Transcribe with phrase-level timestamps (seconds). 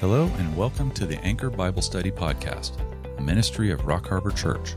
[0.00, 2.72] Hello, and welcome to the Anchor Bible Study Podcast,
[3.18, 4.74] a ministry of Rock Harbor Church.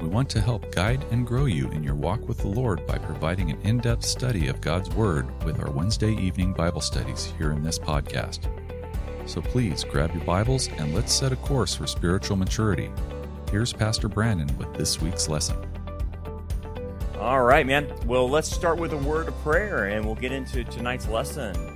[0.00, 2.96] We want to help guide and grow you in your walk with the Lord by
[2.96, 7.52] providing an in depth study of God's Word with our Wednesday evening Bible studies here
[7.52, 8.48] in this podcast.
[9.26, 12.90] So please grab your Bibles and let's set a course for spiritual maturity.
[13.50, 15.58] Here's Pastor Brandon with this week's lesson.
[17.18, 17.92] All right, man.
[18.06, 21.75] Well, let's start with a word of prayer and we'll get into tonight's lesson.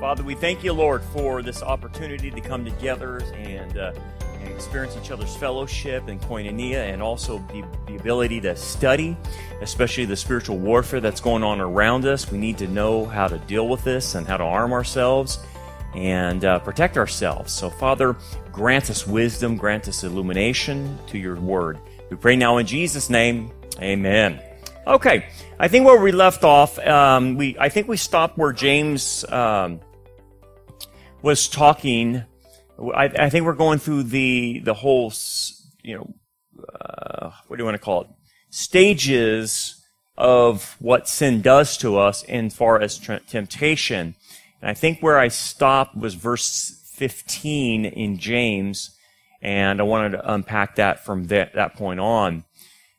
[0.00, 3.92] Father, we thank you, Lord, for this opportunity to come together and, uh,
[4.40, 9.16] and experience each other's fellowship and koinonia and also the, the ability to study,
[9.60, 12.30] especially the spiritual warfare that's going on around us.
[12.30, 15.40] We need to know how to deal with this and how to arm ourselves
[15.96, 17.52] and uh, protect ourselves.
[17.52, 18.14] So, Father,
[18.52, 21.76] grant us wisdom, grant us illumination to your word.
[22.08, 23.50] We pray now in Jesus' name.
[23.80, 24.40] Amen.
[24.86, 25.26] Okay,
[25.58, 29.80] I think where we left off, um, we I think we stopped where James um,
[31.22, 32.24] was talking.
[32.94, 35.12] I, I, think we're going through the the whole,
[35.82, 36.14] you know,
[36.80, 38.08] uh, what do you want to call it?
[38.50, 39.84] Stages
[40.16, 44.16] of what sin does to us in far as t- temptation.
[44.60, 48.90] And I think where I stopped was verse 15 in James,
[49.40, 52.44] and I wanted to unpack that from that, that point on.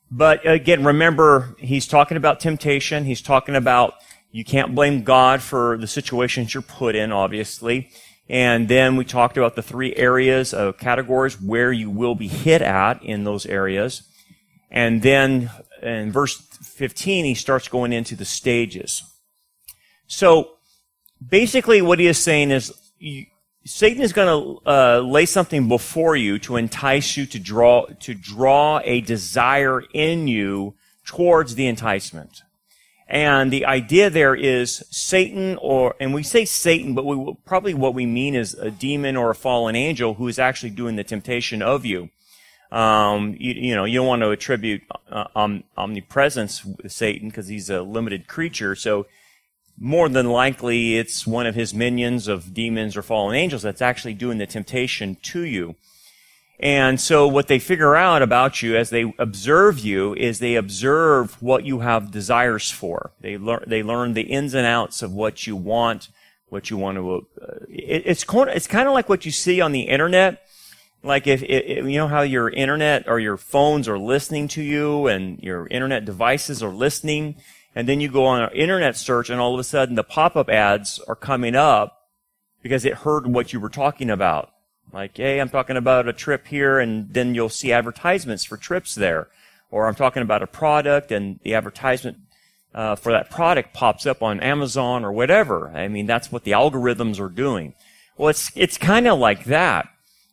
[0.09, 3.03] But again, remember, he's talking about temptation.
[3.03, 3.95] He's talking about
[4.31, 7.89] you can't blame God for the situations you're put in, obviously.
[8.29, 12.61] And then we talked about the three areas of categories where you will be hit
[12.61, 14.03] at in those areas.
[14.69, 15.49] And then
[15.81, 19.03] in verse 15, he starts going into the stages.
[20.05, 20.51] So
[21.27, 23.25] basically what he is saying is you,
[23.65, 28.13] Satan is going to uh, lay something before you to entice you to draw to
[28.13, 32.43] draw a desire in you towards the enticement.
[33.09, 37.95] And the idea there is Satan, or, and we say Satan, but we, probably what
[37.95, 41.63] we mean is a demon or a fallen angel who is actually doing the temptation
[41.63, 42.09] of you.
[42.71, 47.47] Um, you, you, know, you don't want to attribute uh, um, omnipresence with Satan because
[47.47, 48.75] he's a limited creature.
[48.75, 49.07] So
[49.79, 54.13] more than likely it's one of his minions of demons or fallen angels that's actually
[54.13, 55.75] doing the temptation to you.
[56.59, 61.41] And so what they figure out about you as they observe you is they observe
[61.41, 63.11] what you have desires for.
[63.21, 66.09] They learn, they learn the ins and outs of what you want,
[66.49, 69.31] what you want to, uh, it, it's kind of, it's kind of like what you
[69.31, 70.45] see on the internet.
[71.01, 75.07] Like if, if, you know how your internet or your phones are listening to you
[75.07, 77.35] and your internet devices are listening
[77.73, 80.49] and then you go on an internet search and all of a sudden the pop-up
[80.49, 82.09] ads are coming up
[82.61, 84.51] because it heard what you were talking about.
[84.91, 88.95] Like, hey, I'm talking about a trip here, and then you'll see advertisements for trips
[88.95, 89.27] there.
[89.71, 92.17] Or I'm talking about a product, and the advertisement
[92.73, 95.69] uh, for that product pops up on Amazon or whatever.
[95.69, 97.73] I mean, that's what the algorithms are doing.
[98.17, 99.87] Well, it's it's kind of like that.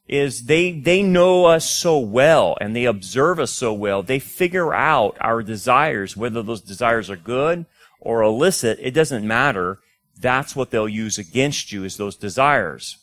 [0.09, 4.03] Is they they know us so well and they observe us so well.
[4.03, 7.67] They figure out our desires, whether those desires are good
[8.01, 8.79] or illicit.
[8.81, 9.81] It doesn't matter.
[10.19, 12.99] That's what they'll use against you is those desires.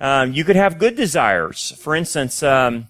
[0.00, 1.72] Um, you could have good desires.
[1.78, 2.88] For instance, um,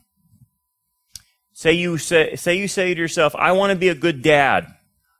[1.53, 4.67] say you say, say you say to yourself, "I want to be a good dad,"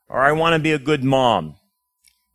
[0.07, 1.55] or "I want to be a good mom."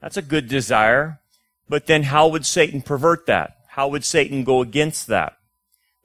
[0.00, 1.20] That's a good desire.
[1.68, 3.56] But then, how would Satan pervert that?
[3.68, 5.36] How would Satan go against that?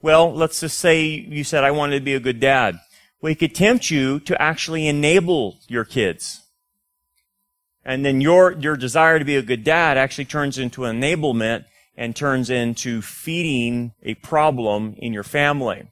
[0.02, 2.80] Well, let's just say you said, "I wanted to be a good dad."
[3.20, 6.42] Well, he could tempt you to actually enable your kids.
[7.84, 11.64] And then your, your desire to be a good dad actually turns into enablement
[11.96, 15.88] and turns into feeding a problem in your family.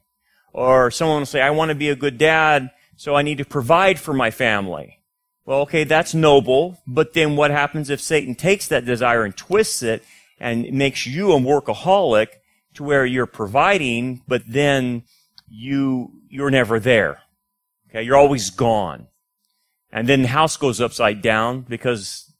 [0.53, 3.45] Or someone will say, I want to be a good dad, so I need to
[3.45, 5.01] provide for my family.
[5.45, 9.83] Well, okay, that's noble, but then what happens if Satan takes that desire and twists
[9.83, 10.03] it
[10.39, 12.27] and makes you a workaholic
[12.75, 15.03] to where you're providing, but then
[15.47, 17.19] you, you're never there.
[17.89, 19.07] Okay, you're always gone.
[19.91, 22.33] And then the house goes upside down because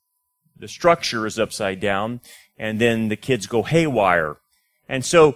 [0.58, 2.22] the structure is upside down
[2.58, 4.38] and then the kids go haywire.
[4.88, 5.36] And so,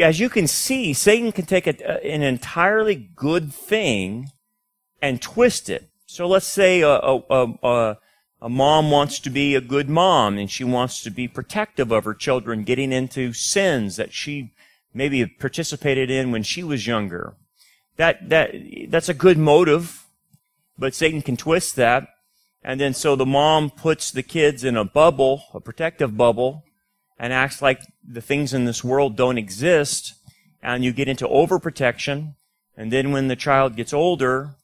[0.00, 4.30] as you can see, Satan can take a, an entirely good thing
[5.00, 5.88] and twist it.
[6.06, 7.98] So let's say a, a, a,
[8.42, 12.04] a mom wants to be a good mom and she wants to be protective of
[12.04, 14.52] her children getting into sins that she
[14.92, 17.34] maybe participated in when she was younger.
[17.96, 18.54] That, that,
[18.88, 20.06] that's a good motive,
[20.78, 22.08] but Satan can twist that
[22.62, 26.64] and then so the mom puts the kids in a bubble, a protective bubble,
[27.18, 30.14] and acts like the things in this world don't exist.
[30.62, 32.34] And you get into overprotection.
[32.76, 34.56] And then when the child gets older,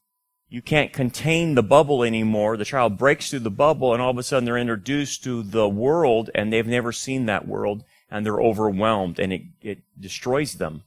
[0.48, 2.56] you can't contain the bubble anymore.
[2.56, 5.68] The child breaks through the bubble and all of a sudden they're introduced to the
[5.68, 10.84] world and they've never seen that world and they're overwhelmed and it, it destroys them.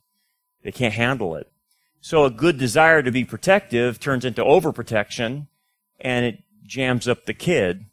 [0.63, 1.51] They can't handle it.
[2.01, 5.47] So a good desire to be protective turns into overprotection
[5.99, 7.85] and it jams up the kid.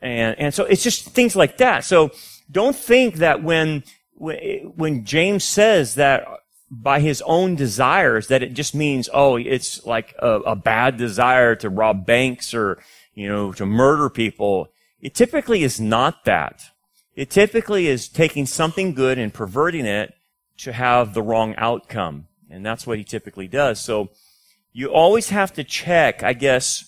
[0.00, 1.84] And, and so it's just things like that.
[1.84, 2.10] So
[2.50, 3.84] don't think that when,
[4.14, 6.26] when James says that
[6.70, 11.54] by his own desires, that it just means, oh, it's like a, a bad desire
[11.56, 12.82] to rob banks or,
[13.14, 14.68] you know, to murder people.
[15.00, 16.62] It typically is not that.
[17.14, 20.14] It typically is taking something good and perverting it
[20.58, 22.26] to have the wrong outcome.
[22.50, 23.80] And that's what he typically does.
[23.80, 24.10] So
[24.72, 26.85] you always have to check, I guess,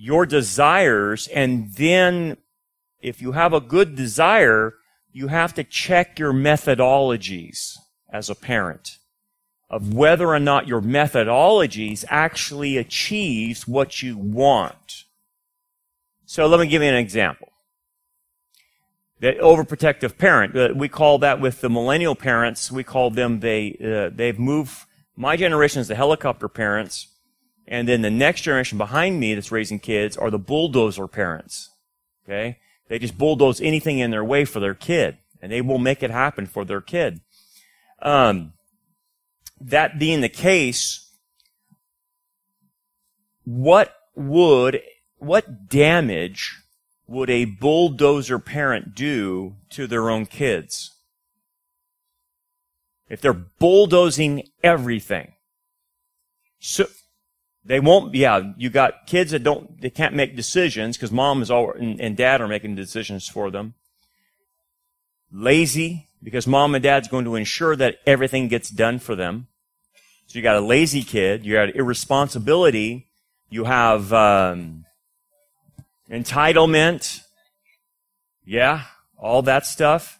[0.00, 2.36] your desires and then
[3.00, 4.74] if you have a good desire,
[5.12, 7.76] you have to check your methodologies
[8.12, 8.98] as a parent
[9.70, 15.04] of whether or not your methodologies actually achieves what you want.
[16.24, 17.48] So let me give you an example.
[19.20, 23.76] The overprotective parent, uh, we call that with the millennial parents, we call them, they,
[23.82, 24.84] uh, they've moved,
[25.16, 27.08] my generation is the helicopter parents,
[27.68, 31.70] and then the next generation behind me that's raising kids are the bulldozer parents.
[32.24, 32.58] Okay?
[32.88, 36.10] They just bulldoze anything in their way for their kid, and they will make it
[36.10, 37.20] happen for their kid.
[38.00, 38.54] Um,
[39.60, 41.12] that being the case,
[43.44, 44.80] what would,
[45.18, 46.62] what damage
[47.06, 50.94] would a bulldozer parent do to their own kids?
[53.10, 55.32] If they're bulldozing everything.
[56.58, 56.86] So,
[57.68, 61.50] they won't, yeah, you got kids that don't, they can't make decisions because mom is
[61.50, 63.74] all, and, and dad are making decisions for them.
[65.30, 69.48] Lazy because mom and dad's going to ensure that everything gets done for them.
[70.26, 73.06] So you got a lazy kid, you got irresponsibility,
[73.50, 74.86] you have, um,
[76.10, 77.20] entitlement.
[78.46, 78.84] Yeah,
[79.18, 80.17] all that stuff.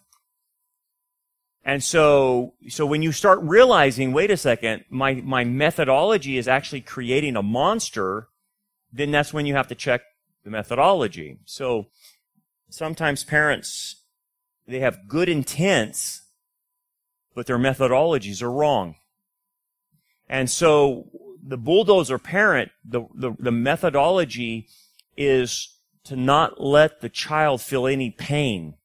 [1.63, 6.81] And so, so when you start realizing, wait a second, my, my methodology is actually
[6.81, 8.29] creating a monster,
[8.91, 10.01] then that's when you have to check
[10.43, 11.39] the methodology.
[11.45, 11.87] So
[12.69, 14.03] sometimes parents,
[14.67, 16.23] they have good intents,
[17.35, 18.95] but their methodologies are wrong.
[20.27, 21.09] And so
[21.43, 24.67] the bulldozer parent, the, the, the methodology
[25.17, 25.75] is
[26.05, 28.75] to not let the child feel any pain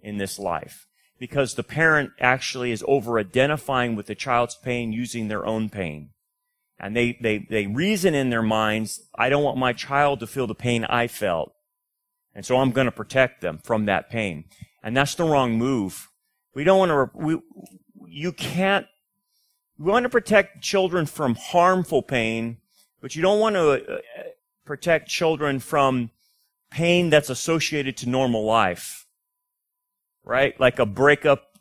[0.00, 0.85] in this life
[1.18, 6.10] because the parent actually is over identifying with the child's pain using their own pain.
[6.78, 10.46] And they, they, they reason in their minds, I don't want my child to feel
[10.46, 11.54] the pain I felt.
[12.34, 14.44] And so I'm going to protect them from that pain.
[14.82, 16.08] And that's the wrong move.
[16.54, 17.40] We don't want to, we,
[18.06, 18.86] you can't,
[19.78, 22.58] we want to protect children from harmful pain,
[23.00, 23.98] but you don't want to uh,
[24.66, 26.10] protect children from
[26.70, 29.05] pain that's associated to normal life.
[30.26, 30.58] Right?
[30.60, 31.56] Like a breakup,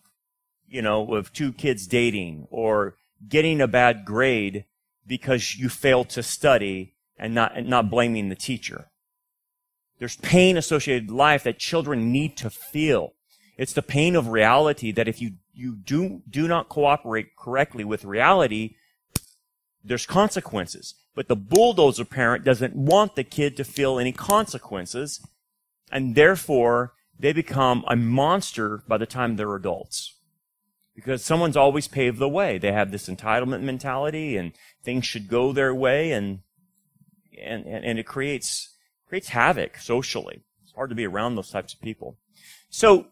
[0.68, 2.96] you know, of two kids dating or
[3.30, 4.66] getting a bad grade
[5.08, 8.88] because you failed to study and not, and not blaming the teacher.
[10.00, 13.14] There's pain associated with life that children need to feel.
[13.58, 18.04] It's the pain of reality that if you, you do, do not cooperate correctly with
[18.04, 18.76] reality,
[19.84, 20.96] there's consequences.
[21.14, 25.26] But the bulldozer parent doesn't want the kid to feel any consequences,
[25.90, 30.16] and therefore they become a monster by the time they're adults.
[30.96, 32.58] Because someone's always paved the way.
[32.58, 36.40] They have this entitlement mentality and things should go their way and,
[37.42, 38.76] and, and it creates,
[39.08, 40.44] creates havoc socially.
[40.64, 42.18] It's hard to be around those types of people.
[42.70, 43.08] So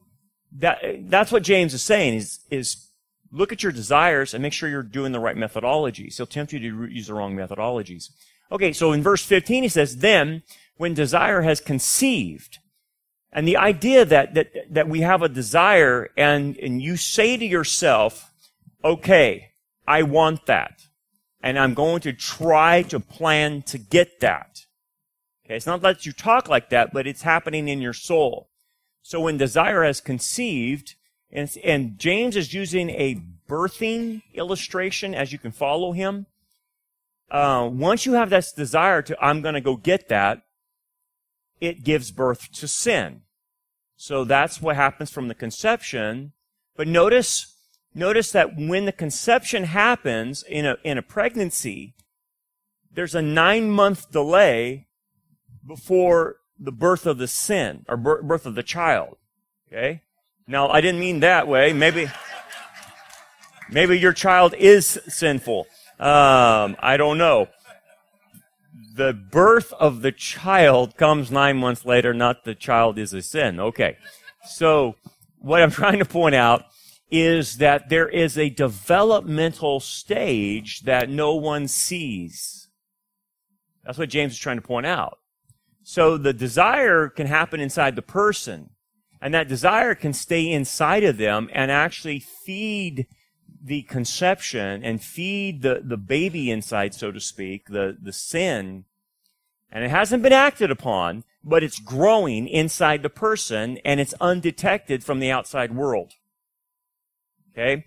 [0.53, 2.87] that, that's what James is saying is, is
[3.31, 6.15] look at your desires and make sure you're doing the right methodologies.
[6.15, 8.11] He'll tempt you to use the wrong methodologies.
[8.51, 10.43] Okay, so in verse 15 he says, then
[10.77, 12.59] when desire has conceived,
[13.33, 17.45] and the idea that, that, that we have a desire and, and you say to
[17.45, 18.31] yourself,
[18.83, 19.49] okay,
[19.87, 20.83] I want that.
[21.41, 24.65] And I'm going to try to plan to get that.
[25.45, 28.49] Okay, it's not that you talk like that, but it's happening in your soul.
[29.01, 30.95] So when desire has conceived,
[31.31, 36.27] and, and James is using a birthing illustration as you can follow him.
[37.29, 40.42] Uh, once you have this desire to, I'm going to go get that,
[41.63, 43.21] it gives birth to sin.
[43.95, 46.33] So that's what happens from the conception.
[46.75, 47.55] But notice,
[47.95, 51.95] notice that when the conception happens in a, in a pregnancy,
[52.91, 54.87] there's a nine month delay
[55.65, 59.15] before the birth of the sin or birth of the child.
[59.69, 60.01] Okay?
[60.45, 61.71] Now, I didn't mean that way.
[61.71, 62.11] Maybe,
[63.69, 65.65] maybe your child is sinful.
[65.97, 67.47] Um, I don't know.
[68.95, 73.59] The birth of the child comes nine months later, not the child is a sin.
[73.59, 73.97] Okay.
[74.45, 74.95] So,
[75.39, 76.65] what I'm trying to point out
[77.09, 82.69] is that there is a developmental stage that no one sees.
[83.83, 85.17] That's what James is trying to point out.
[85.83, 88.69] So the desire can happen inside the person,
[89.21, 93.07] and that desire can stay inside of them and actually feed
[93.63, 98.83] the conception and feed the, the baby inside, so to speak, the, the sin.
[99.71, 105.03] And it hasn't been acted upon, but it's growing inside the person and it's undetected
[105.03, 106.13] from the outside world.
[107.51, 107.85] Okay?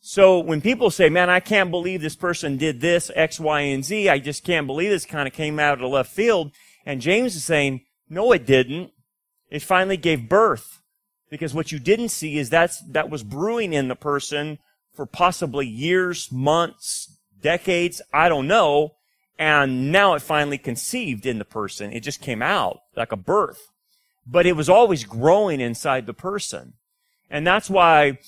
[0.00, 3.84] So when people say, man, I can't believe this person did this, X, Y, and
[3.84, 6.52] Z, I just can't believe this kind of came out of the left field.
[6.86, 8.92] And James is saying, no, it didn't.
[9.50, 10.80] It finally gave birth.
[11.30, 14.58] Because what you didn't see is that's, that was brewing in the person
[14.98, 18.96] for possibly years, months, decades, I don't know.
[19.38, 21.92] And now it finally conceived in the person.
[21.92, 23.70] It just came out like a birth.
[24.26, 26.72] But it was always growing inside the person.
[27.30, 28.18] And that's why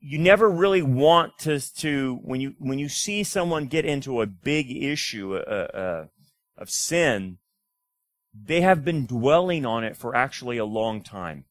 [0.00, 4.26] you never really want to, to when you when you see someone get into a
[4.26, 6.06] big issue uh, uh,
[6.56, 7.36] of sin,
[8.32, 11.44] they have been dwelling on it for actually a long time.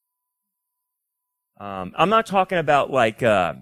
[1.60, 3.54] Um, I'm not talking about like uh,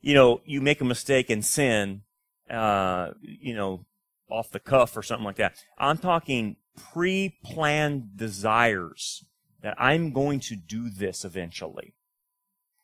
[0.00, 2.02] you know you make a mistake and sin,
[2.50, 3.84] uh, you know,
[4.30, 5.56] off the cuff or something like that.
[5.78, 6.56] I'm talking
[6.92, 9.24] pre-planned desires
[9.62, 11.94] that I'm going to do this eventually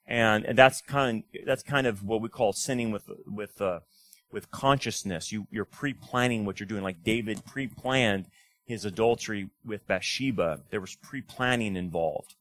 [0.07, 3.81] and, and that's kind of, that's kind of what we call sinning with with uh,
[4.31, 5.33] with consciousness.
[5.33, 8.27] You you're pre-planning what you're doing, like David pre-planned
[8.65, 10.61] his adultery with Bathsheba.
[10.71, 12.35] There was pre-planning involved.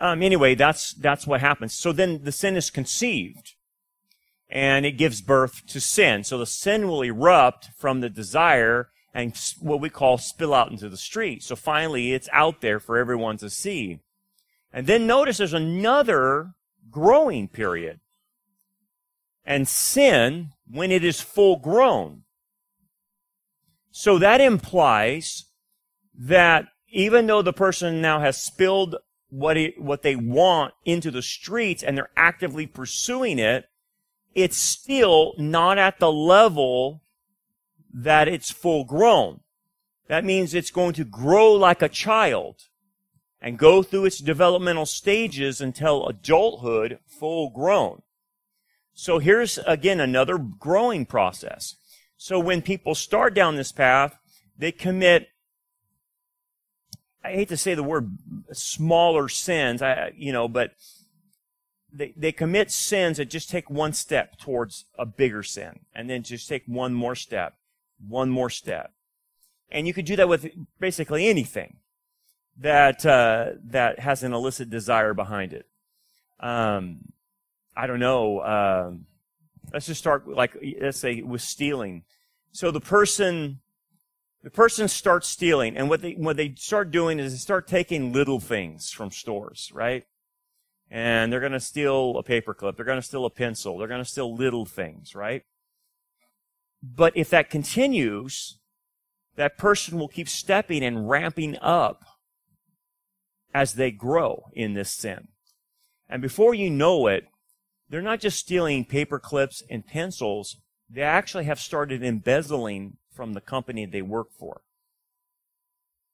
[0.00, 1.74] Um, anyway, that's that's what happens.
[1.74, 3.54] So then the sin is conceived,
[4.48, 6.24] and it gives birth to sin.
[6.24, 10.88] So the sin will erupt from the desire and what we call spill out into
[10.88, 11.42] the street.
[11.42, 14.00] So finally, it's out there for everyone to see.
[14.72, 16.52] And then notice there's another
[16.90, 18.00] growing period.
[19.44, 22.22] And sin when it is full grown.
[23.90, 25.46] So that implies
[26.14, 28.96] that even though the person now has spilled
[29.30, 33.66] what it, what they want into the streets and they're actively pursuing it,
[34.38, 37.02] it's still not at the level
[37.92, 39.40] that it's full grown.
[40.06, 42.62] That means it's going to grow like a child
[43.40, 48.02] and go through its developmental stages until adulthood full grown.
[48.94, 51.74] So here's again another growing process.
[52.16, 54.18] So when people start down this path,
[54.56, 55.28] they commit
[57.24, 58.16] I hate to say the word
[58.52, 60.70] smaller sins, I, you know, but
[61.92, 66.22] they, they commit sins that just take one step towards a bigger sin and then
[66.22, 67.54] just take one more step,
[68.06, 68.92] one more step.
[69.70, 71.78] And you could do that with basically anything
[72.58, 75.66] that uh, that has an illicit desire behind it.
[76.40, 77.12] Um,
[77.76, 78.42] I don't know.
[78.42, 79.06] Um,
[79.72, 82.04] let's just start like let's say with stealing.
[82.52, 83.60] So the person
[84.42, 88.12] the person starts stealing, and what they what they start doing is they start taking
[88.12, 90.06] little things from stores, right?
[90.90, 92.76] And they're going to steal a paperclip.
[92.76, 93.76] They're going to steal a pencil.
[93.76, 95.42] They're going to steal little things, right?
[96.82, 98.58] But if that continues,
[99.36, 102.04] that person will keep stepping and ramping up
[103.52, 105.28] as they grow in this sin.
[106.08, 107.24] And before you know it,
[107.88, 110.56] they're not just stealing paper clips and pencils,
[110.90, 114.60] they actually have started embezzling from the company they work for.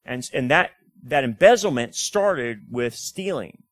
[0.05, 3.64] And, and that, that embezzlement started with stealing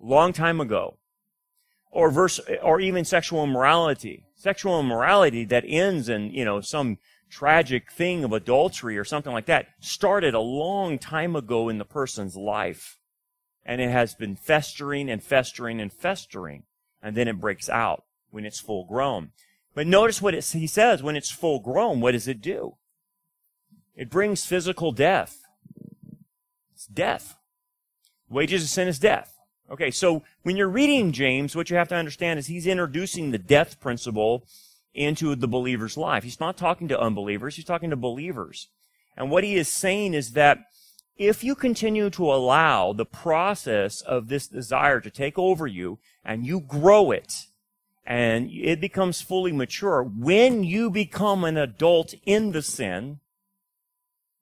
[0.00, 0.96] long time ago.
[1.90, 4.24] Or verse, or even sexual immorality.
[4.36, 9.46] Sexual immorality that ends in, you know, some tragic thing of adultery or something like
[9.46, 13.00] that started a long time ago in the person's life
[13.64, 16.64] and it has been festering and festering and festering,
[17.02, 19.30] and then it breaks out when it's full grown.
[19.74, 22.76] But notice what he says when it's full grown, what does it do?
[23.94, 25.44] It brings physical death.
[26.74, 27.36] It's death.
[28.28, 29.36] Wages of sin is death.
[29.70, 33.38] Okay, so when you're reading James, what you have to understand is he's introducing the
[33.38, 34.44] death principle
[34.94, 36.24] into the believer's life.
[36.24, 38.68] He's not talking to unbelievers, he's talking to believers.
[39.16, 40.58] And what he is saying is that
[41.16, 46.44] if you continue to allow the process of this desire to take over you and
[46.44, 47.46] you grow it
[48.04, 53.20] and it becomes fully mature, when you become an adult in the sin,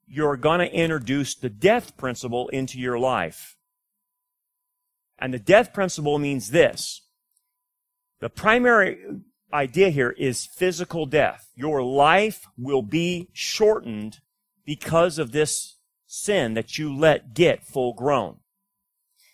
[0.07, 3.58] you're going to introduce the death principle into your life.
[5.19, 7.03] And the death principle means this.
[8.21, 8.99] The primary
[9.53, 11.49] idea here is physical death.
[11.55, 14.19] Your life will be shortened
[14.65, 18.37] because of this sin that you let get full grown.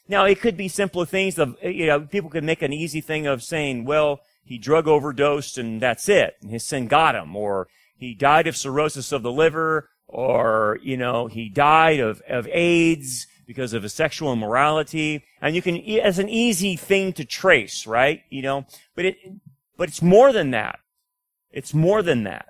[0.06, 3.26] Now, it could be simpler things of, you know, people could make an easy thing
[3.26, 6.34] of saying, well, he drug overdosed and that's it.
[6.42, 7.34] And his sin got him.
[7.34, 9.88] Or he died of cirrhosis of the liver.
[10.06, 15.24] Or, you know, he died of, of AIDS because of his sexual immorality.
[15.40, 18.22] And you can, as an easy thing to trace, right?
[18.30, 19.16] You know, but it,
[19.76, 20.78] but it's more than that.
[21.50, 22.46] It's more than that.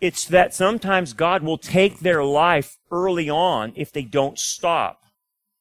[0.00, 5.04] It's that sometimes God will take their life early on if they don't stop.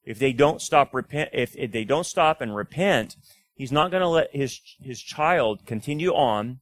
[0.03, 3.15] If they don't stop repent, if, if they don't stop and repent,
[3.61, 6.61] He's not going to let his, his child continue on.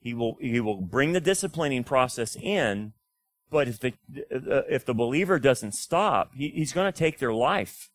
[0.00, 2.94] He will, he will bring the disciplining process in,
[3.52, 3.92] but if the,
[4.34, 7.90] uh, if the believer doesn't stop, he, he's going to take their life.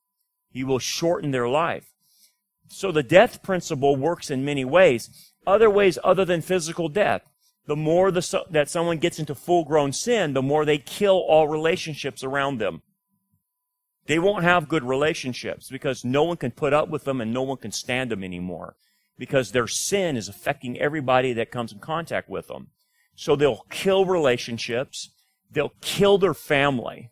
[0.51, 1.93] He will shorten their life.
[2.69, 5.33] So the death principle works in many ways.
[5.45, 7.23] Other ways other than physical death.
[7.65, 11.47] The more the, that someone gets into full grown sin, the more they kill all
[11.47, 12.81] relationships around them.
[14.05, 17.41] They won't have good relationships because no one can put up with them and no
[17.41, 18.77] one can stand them anymore
[19.17, 22.67] because their sin is affecting everybody that comes in contact with them.
[23.15, 25.09] So they'll kill relationships.
[25.51, 27.11] They'll kill their family.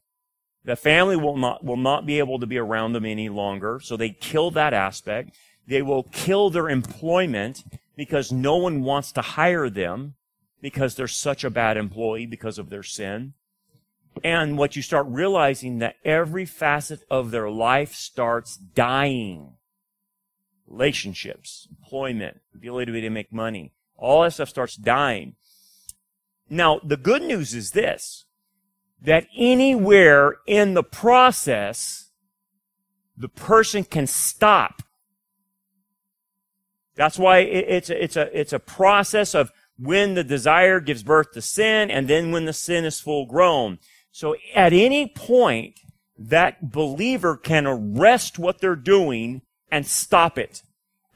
[0.64, 3.80] The family will not, will not be able to be around them any longer.
[3.82, 5.36] So they kill that aspect.
[5.68, 7.64] They will kill their employment
[7.96, 10.16] because no one wants to hire them
[10.62, 13.34] because they're such a bad employee because of their sin.
[14.24, 19.54] And what you start realizing that every facet of their life starts dying.
[20.68, 25.36] Relationships, employment, ability to make money, all that stuff starts dying.
[26.50, 28.25] Now, the good news is this,
[29.06, 32.10] that anywhere in the process,
[33.18, 34.82] the person can stop.
[36.96, 41.34] That's why it's a, it's a, it's a process of when the desire gives birth
[41.34, 43.80] to sin and then when the sin is full grown.
[44.12, 45.80] So at any point,
[46.18, 50.64] that believer can arrest what they're doing and stop it.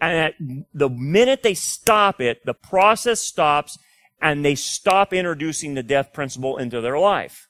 [0.02, 0.34] And at
[0.74, 3.78] the minute they stop it, the process stops
[4.22, 7.49] and they stop introducing the death principle into their life.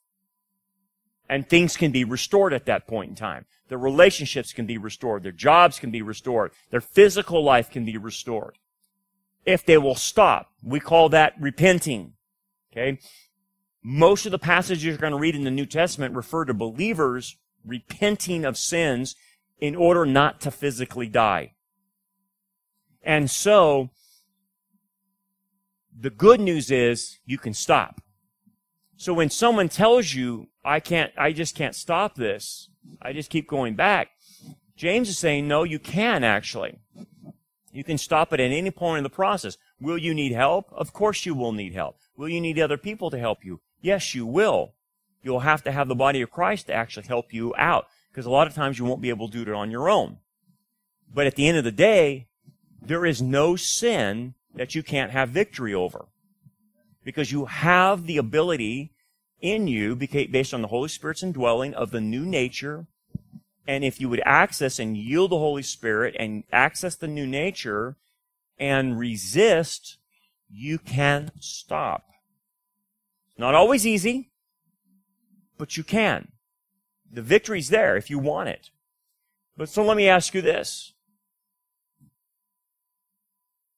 [1.30, 3.46] And things can be restored at that point in time.
[3.68, 5.22] Their relationships can be restored.
[5.22, 6.52] Their jobs can be restored.
[6.72, 8.58] Their physical life can be restored.
[9.46, 10.52] If they will stop.
[10.64, 12.14] We call that repenting.
[12.72, 13.00] Okay?
[13.84, 17.38] Most of the passages you're going to read in the New Testament refer to believers
[17.64, 19.16] repenting of sins
[19.60, 21.54] in order not to physically die.
[23.04, 23.90] And so,
[25.98, 28.02] the good news is you can stop.
[28.98, 32.70] So when someone tells you, I can't, I just can't stop this,
[33.02, 34.10] I just keep going back,
[34.76, 36.80] James is saying, no, you can actually.
[37.72, 39.58] You can stop it at any point in the process.
[39.80, 40.72] Will you need help?
[40.72, 41.98] Of course you will need help.
[42.18, 43.62] Will you need other people to help you?
[43.82, 44.74] Yes, you will.
[45.22, 48.30] You'll have to have the body of Christ to actually help you out because a
[48.30, 50.18] lot of times you won't be able to do it on your own.
[51.14, 52.28] But at the end of the day,
[52.82, 56.06] there is no sin that you can't have victory over
[57.04, 58.94] because you have the ability
[59.42, 62.88] in you based on the Holy Spirit's indwelling of the new nature.
[63.68, 67.98] And if you would access and yield the Holy Spirit and access the new nature
[68.58, 69.98] and resist,
[70.50, 72.06] you can stop.
[73.38, 74.32] Not always easy,
[75.58, 76.32] but you can.
[77.12, 78.70] The victory's there if you want it.
[79.56, 80.94] But so let me ask you this.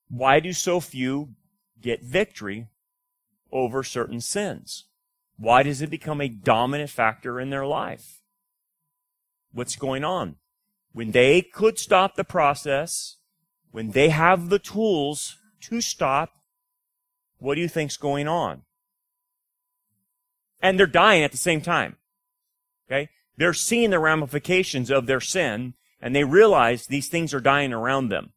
[0.09, 1.35] Why do so few
[1.79, 2.67] get victory
[3.51, 4.85] over certain sins?
[5.37, 8.21] Why does it become a dominant factor in their life?
[9.51, 10.35] What's going on?
[10.93, 13.17] When they could stop the process,
[13.71, 16.31] when they have the tools to stop,
[17.37, 18.63] what do you think's going on?
[20.61, 21.97] and they're dying at the same time.
[22.87, 23.09] Okay?
[23.37, 28.09] They're seeing the ramifications of their sin, and they realize these things are dying around
[28.09, 28.33] them.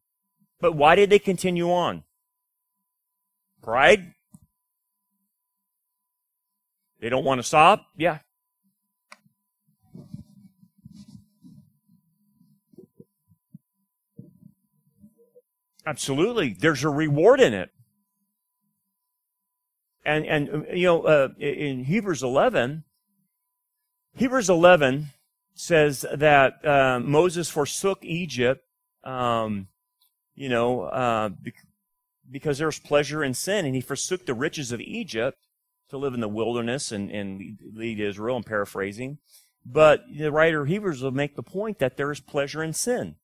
[0.59, 2.03] But why did they continue on?
[3.61, 4.14] Pride?
[7.05, 7.85] They don't want to stop?
[7.95, 8.17] Yeah.
[15.85, 16.55] Absolutely.
[16.59, 17.69] There's a reward in it.
[20.03, 22.83] And, and you know, uh, in Hebrews 11,
[24.15, 25.09] Hebrews 11
[25.53, 28.65] says that uh, Moses forsook Egypt,
[29.03, 29.67] um,
[30.33, 31.29] you know, uh,
[32.31, 35.44] because there was pleasure in sin, and he forsook the riches of Egypt
[35.89, 39.19] to live in the wilderness and, and lead Israel, I'm paraphrasing.
[39.65, 43.15] But the writer of Hebrews will make the point that there is pleasure in sin.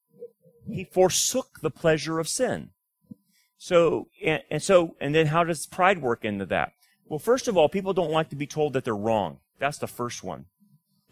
[0.67, 2.69] He forsook the pleasure of sin.
[3.57, 6.73] So, and, and so, and then how does pride work into that?
[7.05, 9.39] Well, first of all, people don't like to be told that they're wrong.
[9.59, 10.45] That's the first one.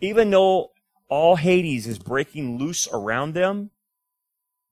[0.01, 0.71] Even though
[1.09, 3.71] all Hades is breaking loose around them,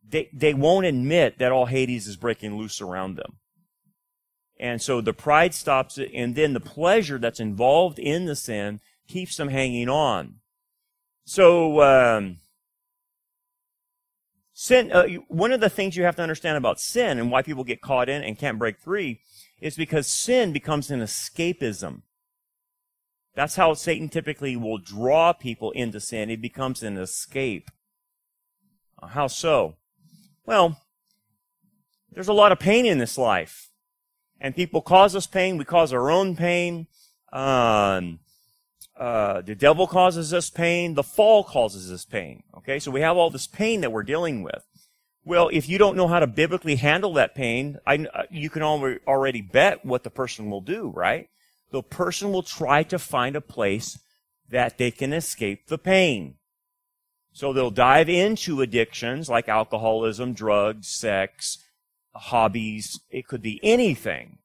[0.08, 3.38] they, they won't admit that all Hades is breaking loose around them.
[4.60, 8.80] And so the pride stops it, and then the pleasure that's involved in the sin
[9.08, 10.36] keeps them hanging on.
[11.26, 12.38] So, um,
[14.54, 17.64] sin, uh, one of the things you have to understand about sin and why people
[17.64, 19.22] get caught in and can't break free
[19.60, 22.02] is because sin becomes an escapism.
[23.36, 26.32] That's how Satan typically will draw people into sin.
[26.32, 27.70] It becomes an escape.
[29.02, 29.76] Uh, how so?
[30.46, 30.82] Well,
[32.12, 33.70] there's a lot of pain in this life.
[34.40, 35.58] And people cause us pain.
[35.58, 36.88] We cause our own pain.
[37.32, 38.20] Um,
[38.96, 40.94] uh, the devil causes us pain.
[40.94, 42.44] The fall causes us pain.
[42.58, 44.64] Okay, so we have all this pain that we're dealing with.
[45.26, 48.64] Well, if you don't know how to biblically handle that pain, I, uh, you can
[48.64, 51.30] already bet what the person will do, right?
[51.72, 54.00] The person will try to find a place
[54.50, 56.36] that they can escape the pain.
[57.34, 61.60] So they'll dive into addictions like alcoholism, drugs, sex,
[62.18, 63.00] hobbies.
[63.10, 64.40] It could be anything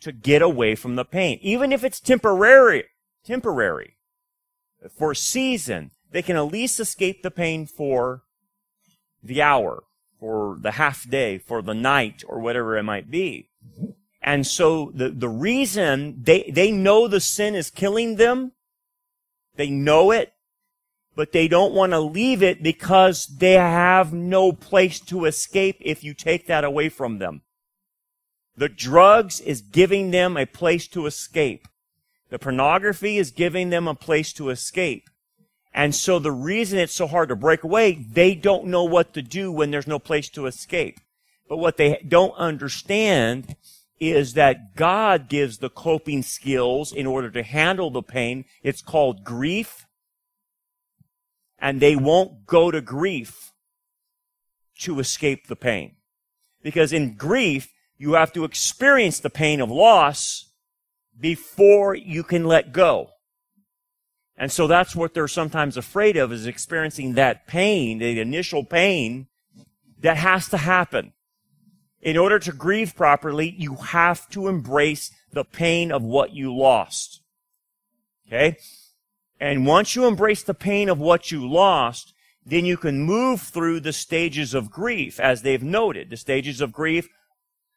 [0.00, 1.38] to get away from the pain.
[1.42, 2.84] Even if it's temporary,
[3.24, 3.96] temporary,
[4.96, 8.22] for a season, they can at least escape the pain for
[9.22, 9.84] the hour,
[10.18, 13.48] for the half day, for the night, or whatever it might be.
[14.22, 18.52] And so the, the reason they, they know the sin is killing them,
[19.56, 20.32] they know it,
[21.14, 26.04] but they don't want to leave it because they have no place to escape if
[26.04, 27.42] you take that away from them.
[28.56, 31.66] The drugs is giving them a place to escape.
[32.28, 35.08] The pornography is giving them a place to escape.
[35.72, 39.22] And so the reason it's so hard to break away, they don't know what to
[39.22, 41.00] do when there's no place to escape.
[41.48, 43.56] But what they don't understand
[43.98, 48.44] is that God gives the coping skills in order to handle the pain.
[48.62, 49.86] It's called grief
[51.60, 53.52] and they won't go to grief
[54.78, 55.96] to escape the pain.
[56.62, 60.50] Because in grief, you have to experience the pain of loss
[61.18, 63.10] before you can let go.
[64.36, 69.26] And so that's what they're sometimes afraid of is experiencing that pain, the initial pain
[70.00, 71.12] that has to happen.
[72.00, 77.20] In order to grieve properly, you have to embrace the pain of what you lost.
[78.26, 78.56] Okay?
[79.40, 82.12] And once you embrace the pain of what you lost,
[82.44, 86.10] then you can move through the stages of grief, as they've noted.
[86.10, 87.08] The stages of grief,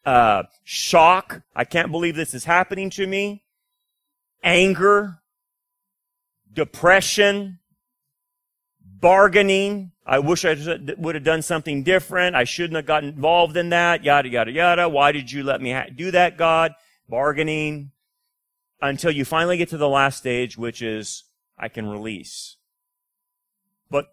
[0.06, 1.42] uh, shock.
[1.56, 3.44] I can't believe this is happening to me.
[4.44, 5.20] Anger,
[6.52, 7.60] depression,
[8.82, 9.92] bargaining.
[10.06, 10.56] I wish I
[10.98, 12.36] would have done something different.
[12.36, 14.04] I shouldn't have gotten involved in that.
[14.04, 14.90] Yada, yada, yada.
[14.90, 16.74] Why did you let me ha- do that, God?
[17.08, 17.92] Bargaining.
[18.82, 21.24] Until you finally get to the last stage, which is
[21.58, 22.58] I can release.
[23.90, 24.08] But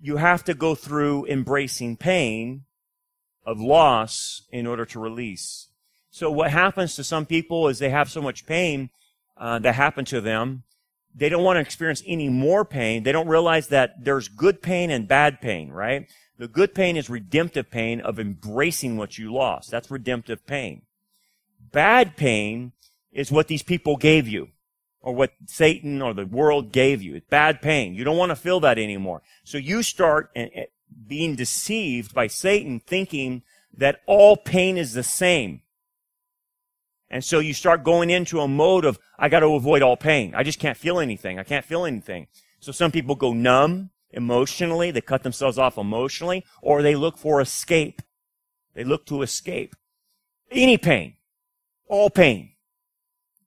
[0.00, 2.64] you have to go through embracing pain
[3.44, 5.68] of loss in order to release.
[6.10, 8.90] So what happens to some people is they have so much pain
[9.36, 10.64] uh, that happened to them.
[11.14, 13.02] They don't want to experience any more pain.
[13.02, 16.10] They don't realize that there's good pain and bad pain, right?
[16.38, 19.70] The good pain is redemptive pain of embracing what you lost.
[19.70, 20.82] That's redemptive pain.
[21.70, 22.72] Bad pain
[23.12, 24.48] is what these people gave you
[25.02, 27.16] or what Satan or the world gave you.
[27.16, 27.94] It's bad pain.
[27.94, 29.22] You don't want to feel that anymore.
[29.44, 30.64] So you start eh, eh,
[31.06, 33.42] being deceived by Satan thinking
[33.76, 35.62] that all pain is the same.
[37.10, 40.34] And so you start going into a mode of, I got to avoid all pain.
[40.34, 41.38] I just can't feel anything.
[41.38, 42.28] I can't feel anything.
[42.60, 44.90] So some people go numb emotionally.
[44.90, 48.00] They cut themselves off emotionally or they look for escape.
[48.74, 49.74] They look to escape.
[50.50, 51.16] Any pain.
[51.86, 52.51] All pain.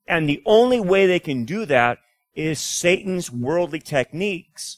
[0.08, 2.00] And the only way they can do that
[2.34, 4.78] is Satan's worldly techniques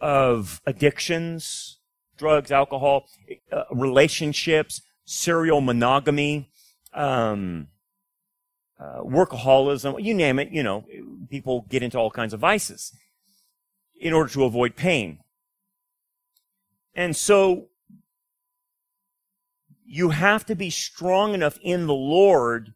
[0.00, 1.78] of addictions,
[2.16, 3.06] drugs, alcohol,
[3.52, 6.50] uh, relationships, serial monogamy,
[6.92, 7.68] um,
[8.78, 10.84] uh, workaholism, you name it, you know,
[11.30, 12.92] people get into all kinds of vices
[14.00, 15.18] in order to avoid pain.
[16.94, 17.68] And so
[19.84, 22.74] you have to be strong enough in the Lord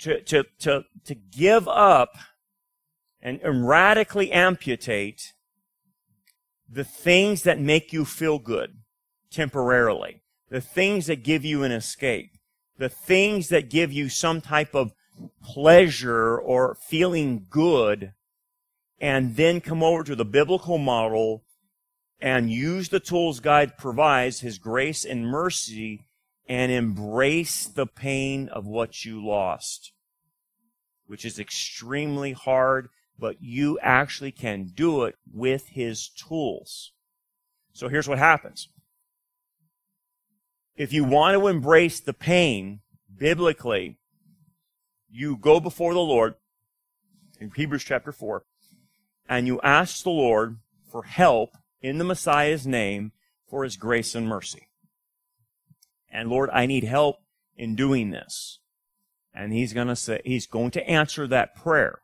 [0.00, 2.16] to, to, to, to give up
[3.20, 5.32] and, and radically amputate
[6.68, 8.78] the things that make you feel good
[9.30, 12.30] temporarily, the things that give you an escape,
[12.76, 14.92] the things that give you some type of
[15.42, 18.12] pleasure or feeling good,
[19.00, 21.42] and then come over to the biblical model
[22.20, 26.07] and use the tools God provides, His grace and mercy,
[26.48, 29.92] and embrace the pain of what you lost,
[31.06, 36.92] which is extremely hard, but you actually can do it with his tools.
[37.72, 38.68] So here's what happens.
[40.76, 42.80] If you want to embrace the pain
[43.14, 43.98] biblically,
[45.10, 46.34] you go before the Lord
[47.40, 48.44] in Hebrews chapter 4
[49.28, 50.58] and you ask the Lord
[50.90, 51.50] for help
[51.82, 53.12] in the Messiah's name
[53.48, 54.67] for his grace and mercy.
[56.10, 57.16] And Lord, I need help
[57.56, 58.60] in doing this.
[59.34, 62.00] And he's going to say, he's going to answer that prayer.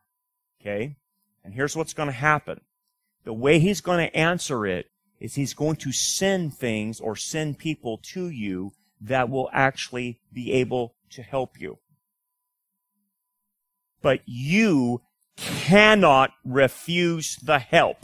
[0.61, 0.97] Okay?
[1.43, 2.61] And here's what's going to happen.
[3.23, 4.87] The way he's going to answer it
[5.19, 10.51] is he's going to send things or send people to you that will actually be
[10.53, 11.79] able to help you.
[14.01, 15.01] But you
[15.37, 17.97] cannot refuse the help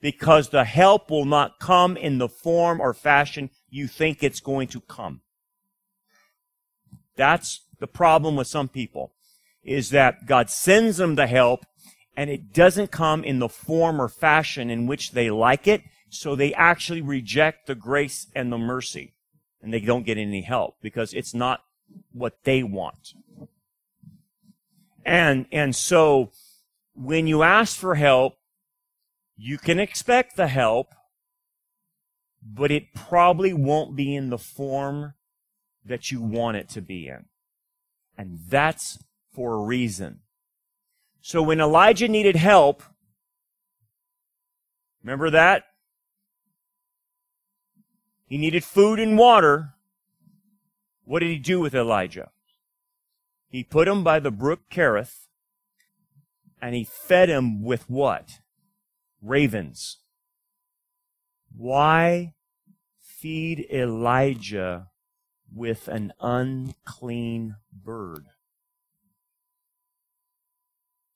[0.00, 4.68] because the help will not come in the form or fashion you think it's going
[4.68, 5.22] to come.
[7.16, 9.12] That's the problem with some people
[9.64, 11.64] is that God sends them the help
[12.14, 15.82] and it doesn't come in the form or fashion in which they like it.
[16.10, 19.14] So they actually reject the grace and the mercy
[19.62, 21.62] and they don't get any help because it's not
[22.12, 23.14] what they want.
[25.04, 26.30] And, and so
[26.94, 28.36] when you ask for help,
[29.36, 30.88] you can expect the help,
[32.44, 35.14] but it probably won't be in the form
[35.84, 37.26] that you want it to be in.
[38.16, 38.98] And that's
[39.32, 40.20] for a reason.
[41.20, 42.82] So when Elijah needed help,
[45.02, 45.64] remember that?
[48.26, 49.74] He needed food and water.
[51.04, 52.30] What did he do with Elijah?
[53.48, 55.26] He put him by the brook Kerith
[56.60, 58.30] and he fed him with what?
[59.20, 59.98] Ravens.
[61.56, 62.34] Why
[63.00, 64.88] feed Elijah
[65.54, 68.26] with an unclean bird?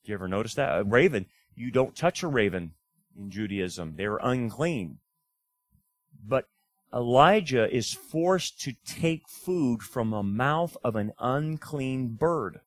[0.05, 0.79] Do you ever notice that?
[0.79, 2.75] A raven, you don't touch a raven
[3.19, 3.95] in Judaism.
[3.97, 4.99] They're unclean.
[6.25, 6.49] But
[6.95, 12.61] Elijah is forced to take food from the mouth of an unclean bird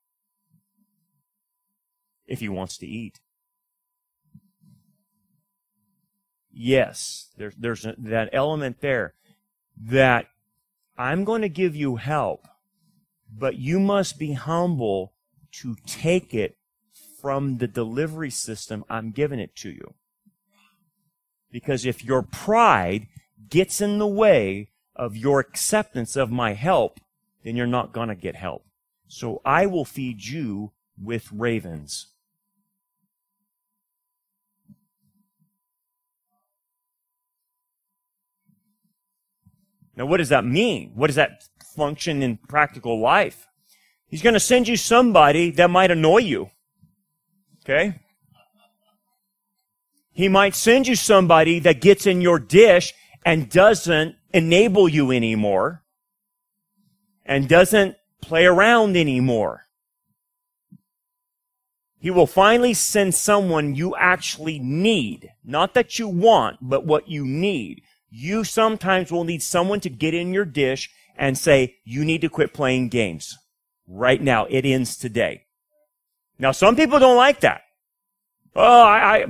[2.27, 3.19] if he wants to eat.
[6.62, 9.13] Yes, there's, that element there
[9.82, 10.26] that
[10.98, 12.50] I'm going to give you help,
[13.34, 15.13] but you must be humble
[15.54, 16.58] to take it
[17.22, 19.93] from the delivery system I'm giving it to you.
[21.50, 23.08] Because if your pride
[23.50, 27.00] gets in the way of your acceptance of my help,
[27.45, 28.65] then you're not going to get help.
[29.08, 32.08] So I will feed you with ravens.
[40.00, 40.94] Now, what does that mean?
[40.96, 41.44] What does that
[41.76, 43.48] function in practical life?
[44.08, 46.52] He's going to send you somebody that might annoy you.
[47.66, 48.00] Okay?
[50.14, 52.94] He might send you somebody that gets in your dish
[53.26, 55.84] and doesn't enable you anymore
[57.26, 59.66] and doesn't play around anymore.
[62.00, 65.34] He will finally send someone you actually need.
[65.44, 67.82] Not that you want, but what you need.
[68.10, 72.30] You sometimes will need someone to get in your dish and say, you need to
[72.30, 73.38] quit playing games.
[73.88, 74.45] Right now.
[74.45, 75.43] It ends today.
[76.38, 77.62] Now, some people don't like that.
[78.56, 79.26] Oh, I, I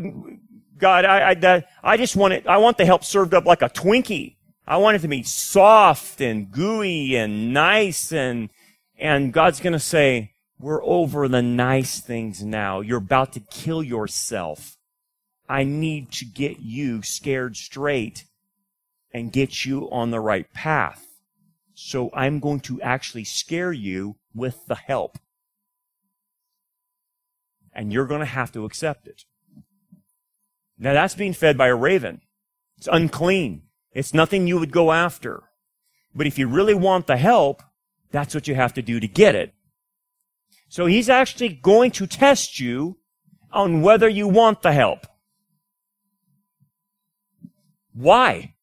[0.78, 3.70] God, I, I, I just want it, I want the help served up like a
[3.70, 4.36] Twinkie.
[4.66, 8.50] I want it to be soft and gooey and nice and,
[8.98, 12.82] and God's going to say, we're over the nice things now.
[12.82, 14.78] You're about to kill yourself.
[15.48, 18.26] I need to get you scared straight
[19.12, 21.06] and get you on the right path.
[21.74, 25.18] So I'm going to actually scare you with the help
[27.74, 29.24] and you're going to have to accept it.
[30.78, 32.22] Now that's being fed by a raven.
[32.78, 33.64] It's unclean.
[33.94, 35.44] It's nothing you would go after.
[36.14, 37.64] But if you really want the help,
[38.12, 39.54] that's what you have to do to get it.
[40.68, 42.98] So he's actually going to test you
[43.52, 45.08] on whether you want the help.
[47.94, 48.56] Why?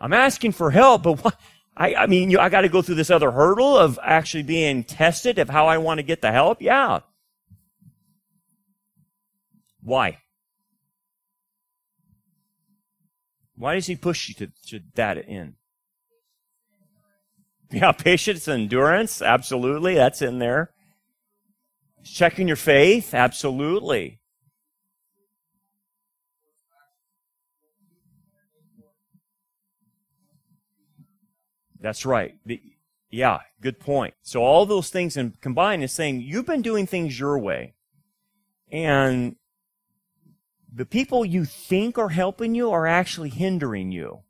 [0.00, 1.38] I'm asking for help, but what?
[1.76, 4.82] I, I mean, you, I got to go through this other hurdle of actually being
[4.82, 6.60] tested of how I want to get the help.
[6.60, 7.00] Yeah.
[9.80, 10.18] Why?
[13.56, 15.54] Why does he push you to, to that end?
[17.70, 19.22] Yeah, patience and endurance.
[19.22, 19.94] Absolutely.
[19.94, 20.70] That's in there.
[22.04, 23.14] Checking your faith.
[23.14, 24.17] Absolutely.
[31.80, 32.36] That's right.
[32.44, 32.60] The,
[33.10, 34.14] yeah, good point.
[34.22, 37.74] So all those things in, combined is saying you've been doing things your way.
[38.70, 39.36] And
[40.72, 44.20] the people you think are helping you are actually hindering you.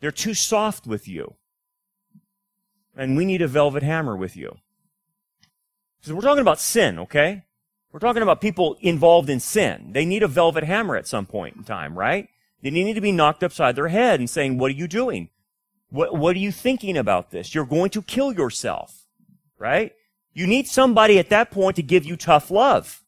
[0.00, 1.34] They're too soft with you.
[2.96, 4.56] And we need a velvet hammer with you.
[5.98, 7.44] Because we're talking about sin, okay?
[7.92, 9.90] We're talking about people involved in sin.
[9.92, 12.28] They need a velvet hammer at some point in time, right?
[12.62, 15.30] They need to be knocked upside their head and saying, what are you doing?
[15.90, 17.54] What, what are you thinking about this?
[17.54, 19.06] You're going to kill yourself,
[19.58, 19.92] right?
[20.32, 23.02] You need somebody at that point to give you tough love.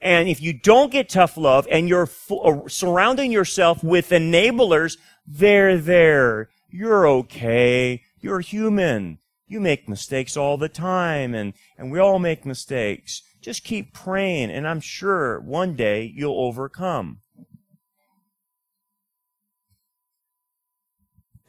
[0.00, 5.76] And if you don't get tough love and you're uh, surrounding yourself with enablers, they're
[5.76, 6.48] there.
[6.70, 8.02] You're okay.
[8.18, 9.18] You're human.
[9.46, 13.22] You make mistakes all the time and, and we all make mistakes.
[13.42, 17.18] Just keep praying and I'm sure one day you'll overcome.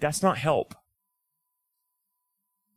[0.01, 0.75] That's not help.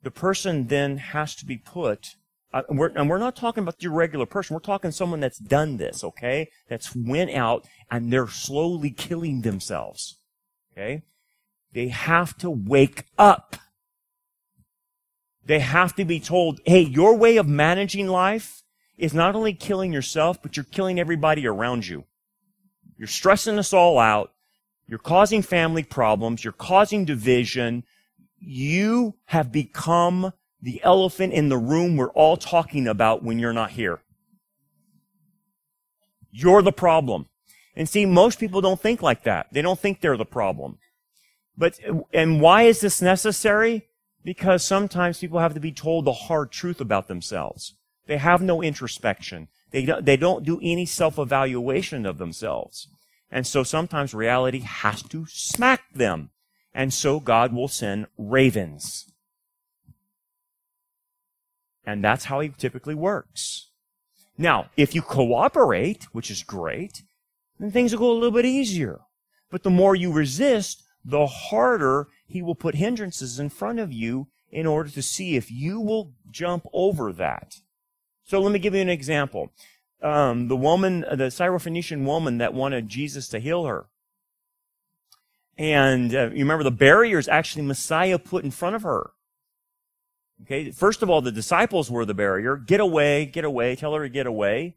[0.04, 2.14] The person then has to be put
[2.54, 4.54] uh, and, we're, and we're not talking about your regular person.
[4.54, 6.50] We're talking someone that's done this, okay?
[6.68, 10.20] That's went out and they're slowly killing themselves.
[10.72, 11.02] Okay?
[11.72, 13.56] They have to wake up.
[15.44, 18.62] They have to be told, hey, your way of managing life
[18.96, 22.04] is not only killing yourself, but you're killing everybody around you.
[22.96, 24.30] You're stressing us all out.
[24.86, 26.44] You're causing family problems.
[26.44, 27.84] You're causing division.
[28.38, 33.72] You have become the elephant in the room we're all talking about when you're not
[33.72, 34.00] here.
[36.30, 37.26] You're the problem.
[37.76, 39.48] And see, most people don't think like that.
[39.52, 40.78] They don't think they're the problem.
[41.56, 41.78] But,
[42.12, 43.88] and why is this necessary?
[44.24, 47.74] Because sometimes people have to be told the hard truth about themselves.
[48.06, 49.48] They have no introspection.
[49.70, 52.88] They don't, they don't do any self-evaluation of themselves.
[53.30, 56.30] And so sometimes reality has to smack them.
[56.72, 59.10] And so God will send ravens.
[61.84, 63.70] And that's how he typically works.
[64.36, 67.02] Now, if you cooperate, which is great,
[67.58, 69.00] then things will go a little bit easier.
[69.50, 74.28] But the more you resist, the harder he will put hindrances in front of you
[74.50, 77.56] in order to see if you will jump over that.
[78.24, 79.52] So let me give you an example.
[80.04, 83.86] Um, the woman, the Syrophoenician woman that wanted Jesus to heal her.
[85.56, 89.10] And uh, you remember the barriers actually Messiah put in front of her.
[90.42, 92.56] Okay, first of all, the disciples were the barrier.
[92.56, 94.76] Get away, get away, tell her to get away.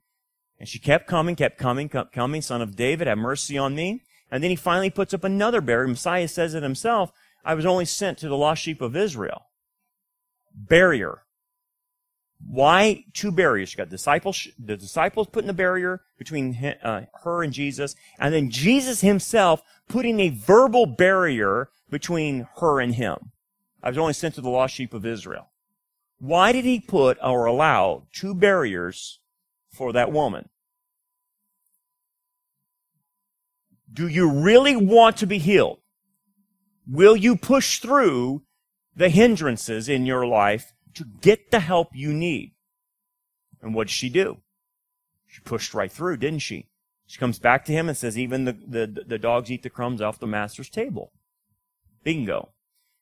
[0.59, 2.41] And she kept coming, kept coming, kept coming.
[2.41, 4.03] Son of David, have mercy on me.
[4.31, 5.87] And then he finally puts up another barrier.
[5.87, 7.11] Messiah says it himself.
[7.43, 9.47] I was only sent to the lost sheep of Israel.
[10.53, 11.23] Barrier.
[12.45, 13.73] Why two barriers?
[13.73, 18.49] You got disciples, the disciples putting the barrier between uh, her and Jesus, and then
[18.49, 23.31] Jesus himself putting a verbal barrier between her and him.
[23.81, 25.49] I was only sent to the lost sheep of Israel.
[26.19, 29.19] Why did he put or allow two barriers
[29.71, 30.49] for that woman?
[33.91, 35.79] Do you really want to be healed?
[36.87, 38.43] Will you push through
[38.95, 42.53] the hindrances in your life to get the help you need?
[43.61, 44.37] And what did she do?
[45.25, 46.69] She pushed right through, didn't she?
[47.05, 50.01] She comes back to him and says, even the, the, the dogs eat the crumbs
[50.01, 51.11] off the master's table.
[52.03, 52.49] Bingo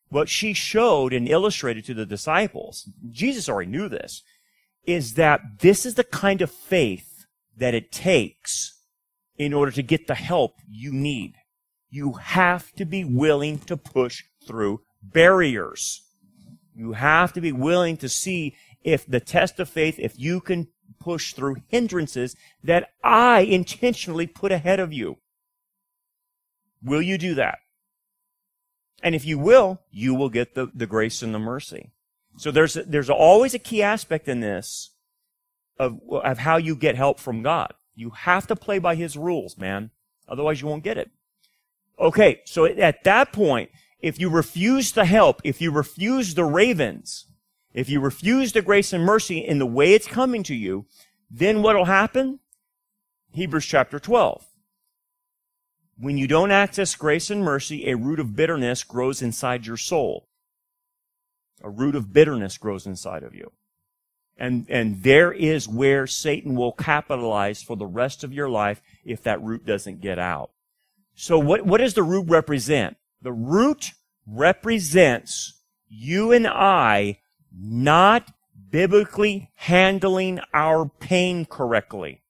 [0.10, 4.24] what she showed and illustrated to the disciples, Jesus already knew this,
[4.86, 7.26] is that this is the kind of faith
[7.58, 8.80] that it takes
[9.38, 11.34] in order to get the help you need.
[11.90, 16.02] You have to be willing to push through barriers.
[16.76, 20.68] You have to be willing to see if the test of faith, if you can
[21.00, 25.18] push through hindrances that I intentionally put ahead of you.
[26.84, 27.60] Will you do that?
[29.02, 31.92] And if you will, you will get the, the grace and the mercy.
[32.38, 34.92] So there's, there's always a key aspect in this
[35.80, 37.74] of, of how you get help from God.
[37.96, 39.92] You have to play by His rules, man.
[40.28, 41.12] Otherwise you won't get it.
[42.00, 47.28] Okay, so at that point, if you refuse the help, if you refuse the ravens,
[47.74, 50.86] if you refuse the grace and mercy in the way it's coming to you,
[51.30, 52.40] then what'll happen?
[53.32, 54.46] Hebrews chapter 12.
[55.98, 60.28] When you don't access grace and mercy, a root of bitterness grows inside your soul.
[61.64, 63.52] A root of bitterness grows inside of you.
[64.38, 69.24] And, and there is where Satan will capitalize for the rest of your life if
[69.24, 70.52] that root doesn't get out.
[71.16, 72.98] So what, what does the root represent?
[73.26, 73.94] The root
[74.28, 75.60] represents
[75.90, 77.20] you and I
[77.52, 78.32] not
[78.70, 82.22] biblically handling our pain correctly.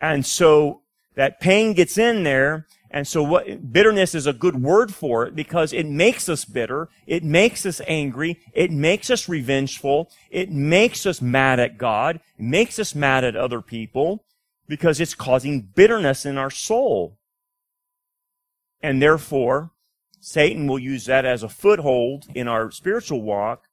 [0.00, 0.82] And so
[1.14, 5.34] that pain gets in there And so what, bitterness is a good word for it
[5.34, 6.88] because it makes us bitter.
[7.06, 8.40] It makes us angry.
[8.54, 10.10] It makes us revengeful.
[10.30, 12.20] It makes us mad at God.
[12.38, 14.24] It makes us mad at other people
[14.68, 17.18] because it's causing bitterness in our soul.
[18.86, 19.72] And therefore,
[20.20, 23.64] Satan will use that as a foothold in our spiritual walk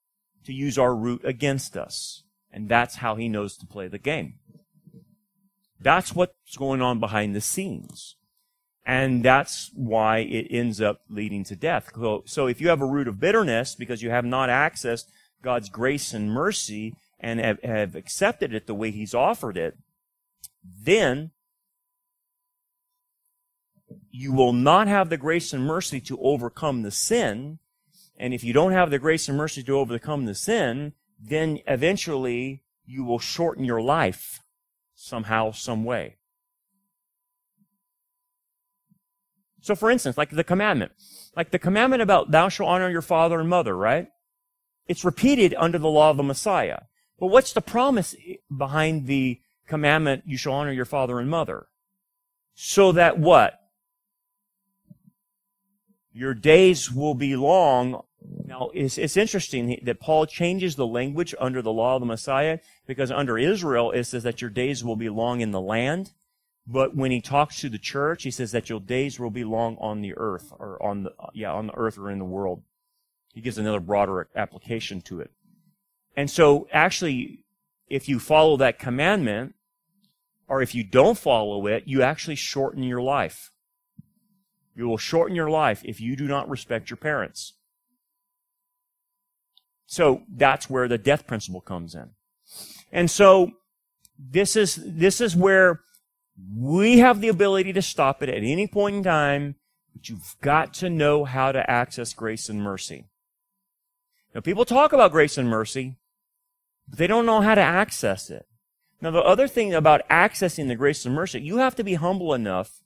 [0.43, 2.23] to use our root against us.
[2.51, 4.39] And that's how he knows to play the game.
[5.79, 8.15] That's what's going on behind the scenes.
[8.87, 11.91] And that's why it ends up leading to death.
[12.25, 15.05] So if you have a root of bitterness because you have not accessed
[15.43, 19.77] God's grace and mercy and have, accepted it the way He's offered it,
[20.63, 21.29] then
[24.11, 27.59] you will not have the grace and mercy to overcome the sin.
[28.17, 32.63] And if you don't have the grace and mercy to overcome the sin, then eventually
[32.85, 34.41] you will shorten your life
[34.95, 36.17] somehow, some way.
[39.61, 40.91] So for instance, like the commandment,
[41.35, 44.07] like the commandment about thou shalt honor your father and mother, right?
[44.87, 46.81] It's repeated under the law of the Messiah.
[47.17, 48.15] But what's the promise
[48.55, 51.67] behind the commandment, you shall honor your father and mother?
[52.53, 53.59] So that what?
[56.13, 58.03] Your days will be long.
[58.45, 62.59] Now, it's, it's interesting that Paul changes the language under the law of the Messiah
[62.85, 66.11] because under Israel, it says that your days will be long in the land.
[66.65, 69.75] But when he talks to the church, he says that your days will be long
[69.81, 72.61] on the earth, or on the, yeah, on the earth or in the world.
[73.33, 75.31] He gives another broader application to it.
[76.15, 77.43] And so actually,
[77.89, 79.55] if you follow that commandment,
[80.47, 83.51] or if you don't follow it, you actually shorten your life.
[84.75, 87.53] You will shorten your life if you do not respect your parents.
[89.85, 92.11] So that's where the death principle comes in.
[92.91, 93.51] And so
[94.17, 95.81] this is, this is where
[96.55, 99.55] we have the ability to stop it at any point in time,
[99.93, 103.05] but you've got to know how to access grace and mercy.
[104.33, 105.97] Now, people talk about grace and mercy,
[106.87, 108.47] but they don't know how to access it.
[108.99, 112.33] Now, the other thing about accessing the grace and mercy, you have to be humble
[112.33, 112.81] enough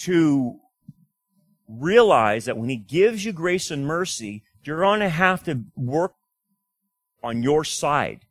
[0.00, 0.58] to
[1.68, 6.14] realize that when He gives you grace and mercy, you're going to have to work
[7.22, 8.26] on your side.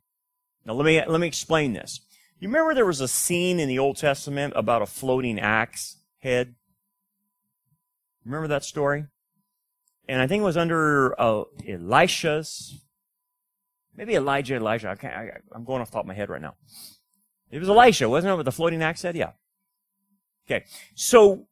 [0.64, 2.00] Now, let me, let me explain this.
[2.38, 6.54] You remember there was a scene in the Old Testament about a floating axe head?
[8.24, 9.06] Remember that story?
[10.08, 12.80] And I think it was under uh, Elisha's,
[13.96, 14.90] maybe Elijah, Elijah.
[14.90, 16.54] I can't, I, I'm going off the top of my head right now.
[17.50, 19.16] It was Elisha, wasn't it, with the floating axe head?
[19.16, 19.32] Yeah.
[20.46, 20.64] Okay.
[20.94, 21.46] So,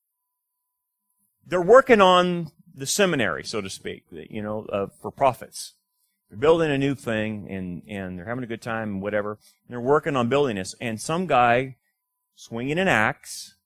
[1.49, 5.75] they're working on the seminary, so to speak, you know, uh, for prophets.
[6.29, 9.33] They're building a new thing and, and they're having a good time and whatever.
[9.33, 10.75] And they're working on building this.
[10.81, 11.77] And some guy
[12.35, 13.57] swinging an axe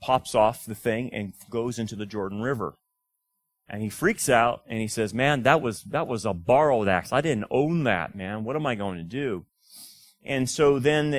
[0.00, 2.74] pops off the thing and goes into the Jordan River.
[3.68, 7.12] And he freaks out and he says, man, that was, that was a borrowed axe.
[7.12, 8.44] I didn't own that, man.
[8.44, 9.46] What am I going to do?
[10.24, 11.14] And so then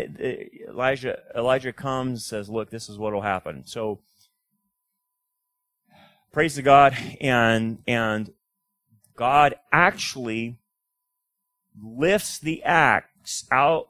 [0.67, 3.63] Elijah, Elijah comes, says, look, this is what will happen.
[3.65, 4.01] So,
[6.31, 8.31] praise to God, and, and
[9.15, 10.57] God actually
[11.81, 13.89] lifts the axe out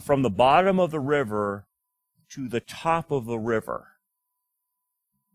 [0.00, 1.66] from the bottom of the river
[2.30, 3.88] to the top of the river.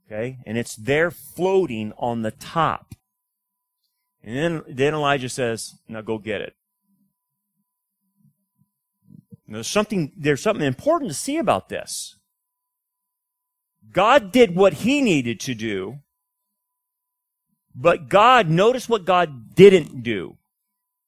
[0.06, 0.40] Okay?
[0.46, 2.96] And it's there floating on the top.
[4.24, 6.56] And then, then Elijah says, now go get it.
[9.48, 12.16] there's something, there's something important to see about this.
[13.92, 16.00] God did what he needed to do
[17.76, 20.38] but God, notice what God didn't do.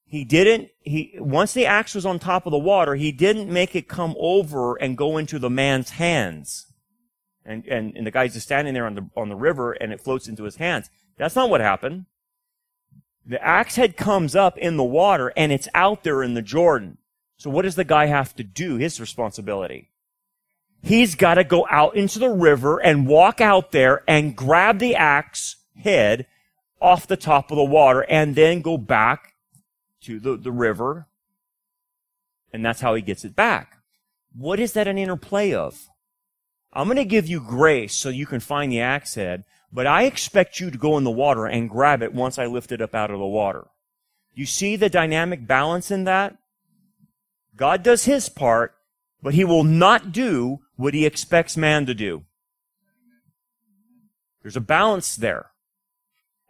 [0.05, 3.75] He didn't, he, once the axe was on top of the water, he didn't make
[3.75, 6.67] it come over and go into the man's hands.
[7.45, 10.01] And, and, and the guy's just standing there on the, on the river and it
[10.01, 10.89] floats into his hands.
[11.17, 12.05] That's not what happened.
[13.25, 16.99] The axe head comes up in the water and it's out there in the Jordan.
[17.37, 18.75] So what does the guy have to do?
[18.75, 19.89] His responsibility.
[20.81, 24.95] He's got to go out into the river and walk out there and grab the
[24.95, 26.27] axe head
[26.83, 29.33] off the top of the water and then go back
[30.01, 31.07] to the, the river.
[32.51, 33.77] And that's how he gets it back.
[34.35, 35.87] What is that an interplay of?
[36.73, 40.03] I'm going to give you grace so you can find the axe head, but I
[40.03, 42.93] expect you to go in the water and grab it once I lift it up
[42.93, 43.67] out of the water.
[44.33, 46.35] You see the dynamic balance in that?
[47.55, 48.75] God does his part,
[49.21, 52.23] but he will not do what he expects man to do.
[54.41, 55.52] There's a balance there.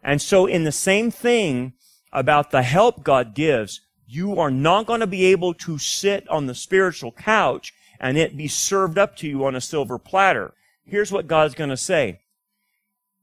[0.04, 1.74] And so in the same thing
[2.12, 6.46] about the help God gives, you are not going to be able to sit on
[6.46, 10.54] the spiritual couch and it be served up to you on a silver platter.
[10.86, 12.20] here's what God's going to say.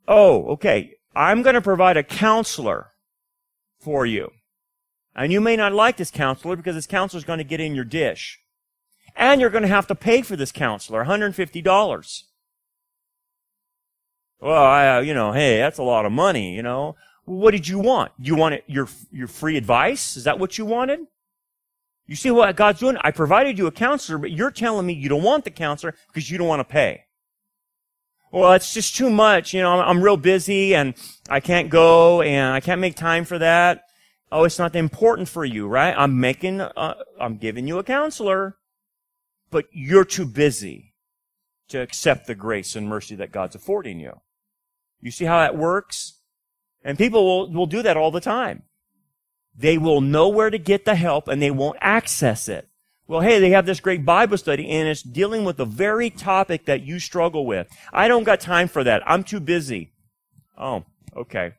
[0.09, 0.95] Oh, okay.
[1.15, 2.93] I'm going to provide a counselor
[3.79, 4.33] for you.
[5.15, 7.75] And you may not like this counselor because this counselor is going to get in
[7.75, 8.41] your dish.
[9.15, 12.23] And you're going to have to pay for this counselor $150.
[14.41, 16.97] Well, I, uh, you know, hey, that's a lot of money, you know.
[17.25, 18.13] What did you want?
[18.19, 20.17] You wanted your, your free advice?
[20.17, 21.01] Is that what you wanted?
[22.07, 22.97] You see what God's doing?
[23.03, 26.31] I provided you a counselor, but you're telling me you don't want the counselor because
[26.31, 27.05] you don't want to pay.
[28.33, 29.53] Well, it's just too much.
[29.53, 30.95] You know, I'm real busy and
[31.29, 33.83] I can't go and I can't make time for that.
[34.33, 35.95] Oh, it's not important for you, right?
[35.97, 38.57] I'm making, uh, I'm giving you a counselor,
[39.51, 40.95] but you're too busy
[41.69, 44.21] to accept the grace and mercy that God's affording you.
[45.01, 46.15] You see how that works?
[46.85, 48.63] And people will, will do that all the time.
[49.57, 52.69] They will know where to get the help and they won't access it.
[53.07, 56.67] Well, hey, they have this great Bible study and it's dealing with the very topic
[56.67, 57.69] that you struggle with.
[57.93, 59.03] I don't got time for that.
[59.05, 59.93] I'm too busy.
[60.57, 60.85] Oh,
[61.17, 61.55] okay.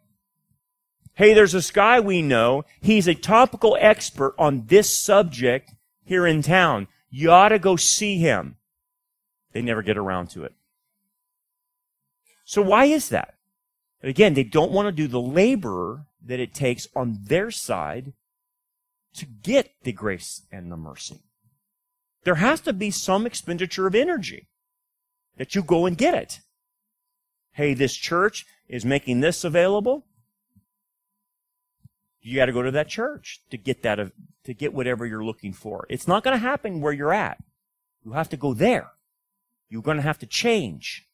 [1.13, 2.63] Hey, there's this guy we know.
[2.79, 5.71] He's a topical expert on this subject
[6.03, 6.87] here in town.
[7.09, 8.55] You ought to go see him.
[9.51, 10.53] They never get around to it.
[12.51, 13.35] So why is that?
[14.03, 18.11] Again, they don't want to do the labor that it takes on their side
[19.15, 21.21] to get the grace and the mercy.
[22.25, 24.49] There has to be some expenditure of energy
[25.37, 26.41] that you go and get it.
[27.53, 30.05] Hey, this church is making this available.
[32.21, 34.09] You got to go to that church to get that, uh,
[34.43, 35.85] to get whatever you're looking for.
[35.87, 37.41] It's not going to happen where you're at.
[38.03, 38.91] You have to go there.
[39.69, 41.07] You're going to have to change.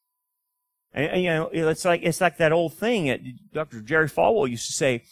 [0.93, 3.21] And, you know, it's like, it's like that old thing that
[3.53, 3.81] Dr.
[3.81, 5.03] Jerry Falwell used to say.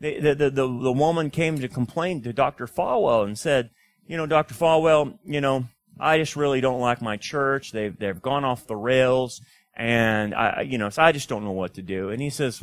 [0.00, 2.66] The, the, the, the, the woman came to complain to Dr.
[2.66, 3.70] Falwell and said,
[4.06, 4.52] you know, Dr.
[4.52, 5.66] Falwell, you know,
[6.00, 7.70] I just really don't like my church.
[7.70, 9.40] They've, they've gone off the rails
[9.74, 12.10] and I, you know, so I just don't know what to do.
[12.10, 12.62] And he says,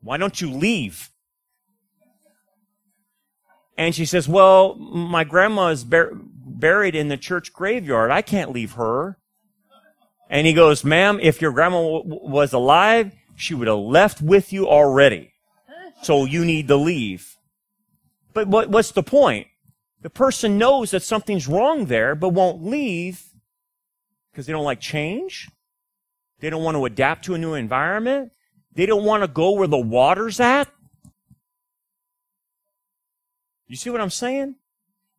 [0.00, 1.10] why don't you leave?
[3.78, 8.10] And she says, well, my grandma is bur- buried in the church graveyard.
[8.10, 9.18] I can't leave her.
[10.32, 14.50] And he goes, ma'am, if your grandma w- was alive, she would have left with
[14.50, 15.34] you already.
[16.02, 17.36] So you need to leave.
[18.32, 19.48] But what, what's the point?
[20.00, 23.22] The person knows that something's wrong there, but won't leave
[24.30, 25.50] because they don't like change.
[26.40, 28.32] They don't want to adapt to a new environment.
[28.72, 30.66] They don't want to go where the water's at.
[33.66, 34.54] You see what I'm saying?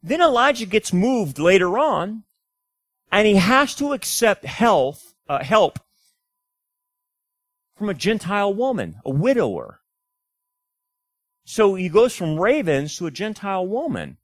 [0.02, 2.24] Then Elijah gets moved later on,
[3.14, 5.80] and he has to accept health, uh, help
[7.78, 9.82] from a Gentile woman, a widower.
[11.46, 14.18] So he goes from ravens to a Gentile woman.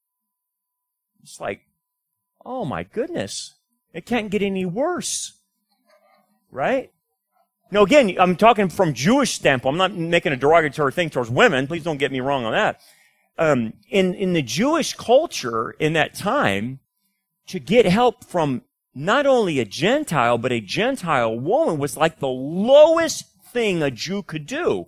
[1.22, 1.62] It's like,
[2.44, 3.54] oh my goodness,
[3.94, 5.34] it can't get any worse.
[6.50, 6.92] Right?
[7.70, 9.74] Now again, I'm talking from Jewish standpoint.
[9.74, 11.68] I'm not making a derogatory thing towards women.
[11.68, 12.82] Please don't get me wrong on that.
[13.38, 16.80] Um, in, in the Jewish culture in that time,
[17.48, 18.64] to get help from
[18.94, 24.24] not only a Gentile, but a Gentile woman was like the lowest thing a Jew
[24.24, 24.88] could do.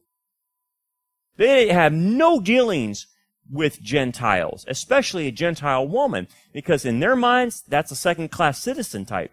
[1.38, 3.08] They have no dealings
[3.50, 9.06] with Gentiles, especially a Gentile woman, because in their minds, that's a second class citizen
[9.06, 9.32] type.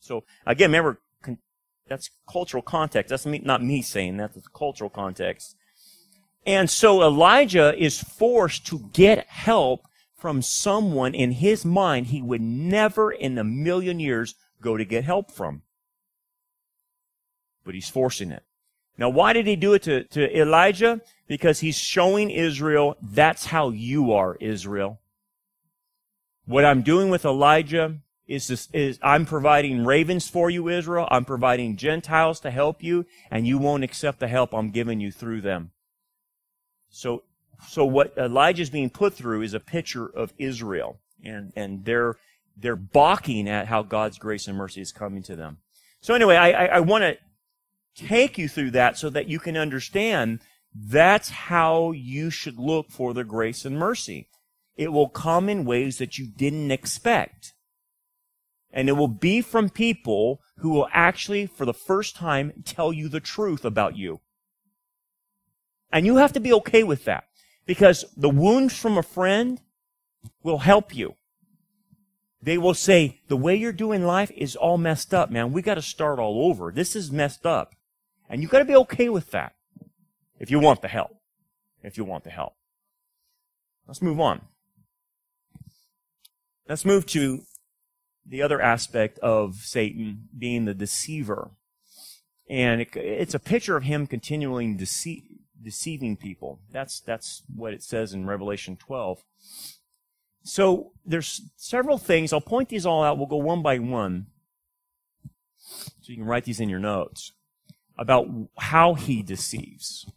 [0.00, 1.00] So again, remember,
[1.88, 3.08] that's cultural context.
[3.08, 4.34] That's not me saying that.
[4.34, 5.56] That's cultural context.
[6.46, 9.87] And so Elijah is forced to get help
[10.18, 15.04] from someone in his mind he would never in a million years go to get
[15.04, 15.62] help from.
[17.64, 18.42] But he's forcing it.
[18.98, 21.00] Now, why did he do it to, to Elijah?
[21.28, 24.98] Because he's showing Israel that's how you are, Israel.
[26.46, 31.06] What I'm doing with Elijah is this, is I'm providing ravens for you, Israel.
[31.10, 35.12] I'm providing Gentiles to help you, and you won't accept the help I'm giving you
[35.12, 35.70] through them.
[36.90, 37.22] So,
[37.66, 42.16] so what Elijah's being put through is a picture of Israel, and and they're
[42.56, 45.58] they're balking at how God's grace and mercy is coming to them.
[46.00, 47.16] So anyway, I, I, I want to
[48.06, 50.40] take you through that so that you can understand
[50.74, 54.28] that's how you should look for the grace and mercy.
[54.76, 57.54] It will come in ways that you didn't expect.
[58.70, 63.08] And it will be from people who will actually, for the first time, tell you
[63.08, 64.20] the truth about you.
[65.90, 67.24] And you have to be okay with that.
[67.68, 69.60] Because the wounds from a friend
[70.42, 71.14] will help you.
[72.42, 75.52] They will say, the way you're doing life is all messed up, man.
[75.52, 76.72] We gotta start all over.
[76.72, 77.74] This is messed up.
[78.28, 79.54] And you've got to be okay with that
[80.38, 81.16] if you want the help.
[81.82, 82.54] If you want the help.
[83.86, 84.42] Let's move on.
[86.68, 87.40] Let's move to
[88.26, 91.52] the other aspect of Satan being the deceiver.
[92.50, 95.24] And it, it's a picture of him continually dece-
[95.62, 96.60] deceiving people.
[96.72, 99.22] That's, that's what it says in Revelation 12.
[100.42, 102.32] So there's several things.
[102.32, 103.18] I'll point these all out.
[103.18, 104.26] We'll go one by one.
[105.58, 107.32] So you can write these in your notes
[107.98, 108.28] about
[108.58, 110.10] how he deceives.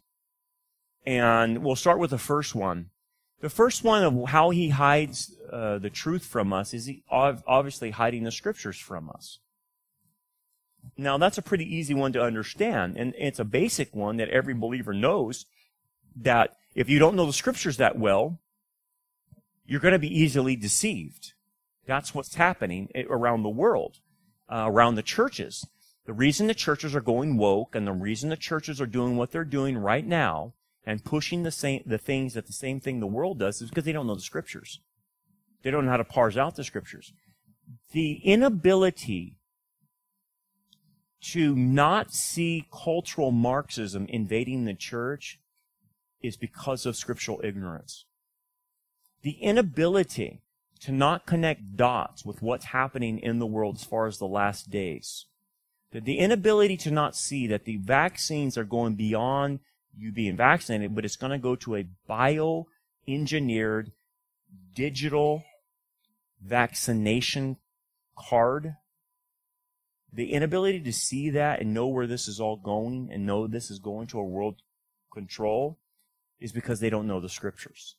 [1.04, 2.90] And we'll start with the first one.
[3.40, 7.90] The first one of how he hides uh, the truth from us is he obviously
[7.90, 9.40] hiding the scriptures from us.
[10.96, 14.54] Now that's a pretty easy one to understand, and it's a basic one that every
[14.54, 15.46] believer knows
[16.16, 18.38] that if you don't know the scriptures that well,
[19.64, 21.32] you're going to be easily deceived.
[21.86, 23.98] That's what's happening around the world,
[24.50, 25.66] uh, around the churches.
[26.04, 29.30] The reason the churches are going woke and the reason the churches are doing what
[29.30, 30.54] they're doing right now
[30.84, 33.84] and pushing the same the things that the same thing the world does is because
[33.84, 34.80] they don't know the scriptures.
[35.62, 37.12] They don't know how to parse out the scriptures.
[37.92, 39.36] The inability
[41.22, 45.38] to not see cultural Marxism invading the church
[46.20, 48.04] is because of scriptural ignorance.
[49.22, 50.42] The inability
[50.80, 54.68] to not connect dots with what's happening in the world as far as the last
[54.68, 55.26] days.
[55.92, 59.60] The inability to not see that the vaccines are going beyond
[59.96, 63.92] you being vaccinated, but it's going to go to a bio-engineered
[64.74, 65.44] digital
[66.42, 67.58] vaccination
[68.18, 68.76] card.
[70.12, 73.70] The inability to see that and know where this is all going and know this
[73.70, 74.56] is going to a world
[75.12, 75.78] control
[76.38, 77.96] is because they don't know the scriptures.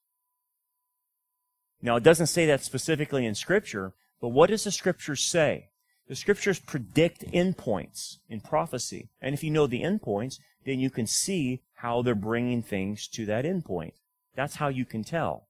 [1.81, 5.69] Now, it doesn't say that specifically in scripture, but what does the scriptures say?
[6.07, 9.09] The scriptures predict endpoints in prophecy.
[9.21, 13.25] And if you know the endpoints, then you can see how they're bringing things to
[13.25, 13.93] that endpoint.
[14.35, 15.47] That's how you can tell.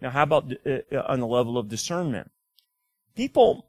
[0.00, 2.30] Now, how about uh, uh, on the level of discernment?
[3.14, 3.66] People,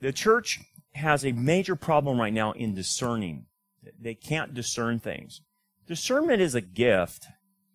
[0.00, 0.60] the church
[0.94, 3.46] has a major problem right now in discerning.
[4.00, 5.40] They can't discern things.
[5.86, 7.26] Discernment is a gift,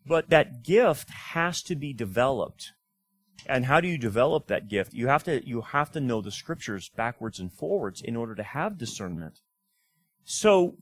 [0.06, 2.74] but that gift has to be developed.
[3.48, 4.94] And how do you develop that gift?
[4.94, 8.44] You have to, you have to know the scriptures backwards and forwards in order to
[8.44, 9.40] have discernment.
[10.24, 10.78] So,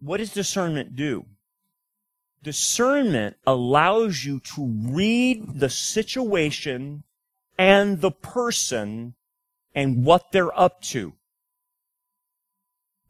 [0.00, 1.26] what does discernment do?
[2.42, 7.04] Discernment allows you to read the situation
[7.58, 9.15] and the person
[9.76, 11.12] and what they're up to.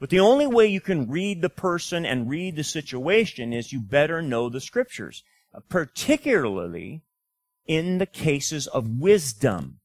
[0.00, 3.80] But the only way you can read the person and read the situation is you
[3.80, 5.22] better know the scriptures,
[5.54, 7.02] uh, particularly
[7.66, 9.78] in the cases of wisdom.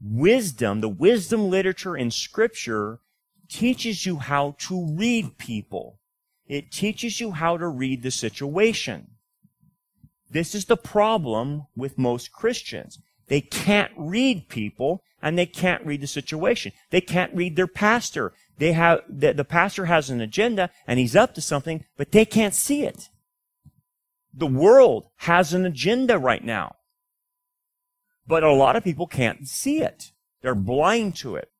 [0.00, 3.00] Wisdom, the wisdom literature in scripture
[3.48, 5.98] teaches you how to read people.
[6.46, 9.12] It teaches you how to read the situation.
[10.30, 13.00] This is the problem with most Christians.
[13.28, 16.72] They can't read people and they can't read the situation.
[16.90, 18.32] They can't read their pastor.
[18.58, 22.24] They have, the, the pastor has an agenda and he's up to something, but they
[22.24, 23.08] can't see it.
[24.32, 26.76] The world has an agenda right now.
[28.26, 30.12] But a lot of people can't see it.
[30.42, 31.50] They're blind to it.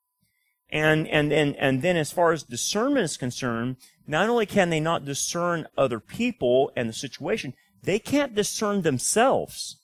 [0.71, 4.81] And, and, and, and then as far as discernment is concerned, not only can they
[4.81, 9.79] not discern other people and the situation, they can't discern themselves.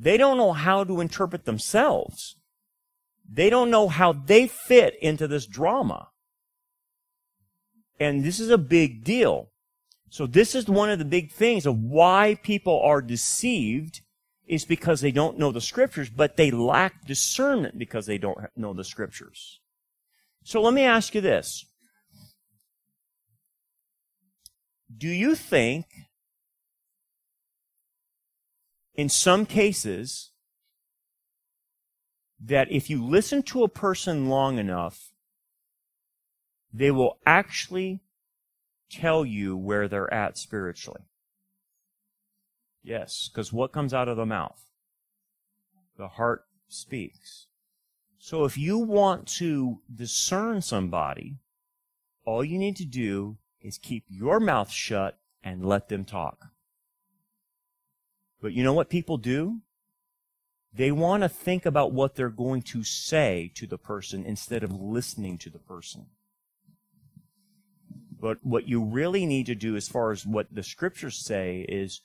[0.00, 2.36] They don't know how to interpret themselves.
[3.30, 6.08] They don't know how they fit into this drama.
[8.00, 9.50] And this is a big deal.
[10.08, 14.00] So this is one of the big things of why people are deceived
[14.46, 18.72] is because they don't know the scriptures, but they lack discernment because they don't know
[18.72, 19.60] the scriptures.
[20.44, 21.66] So let me ask you this.
[24.96, 25.84] Do you think
[29.00, 30.32] in some cases
[32.38, 35.14] that if you listen to a person long enough,
[36.70, 38.02] they will actually
[38.90, 41.00] tell you where they're at spiritually.
[42.82, 44.66] Yes, because what comes out of the mouth?
[45.96, 47.46] The heart speaks.
[48.18, 51.38] So if you want to discern somebody,
[52.26, 56.50] all you need to do is keep your mouth shut and let them talk.
[58.40, 59.60] But you know what people do?
[60.72, 64.72] They want to think about what they're going to say to the person instead of
[64.72, 66.06] listening to the person.
[68.20, 72.00] But what you really need to do, as far as what the scriptures say, is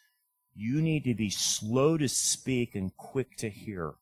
[0.56, 3.96] you need to be slow to speak and quick to hear.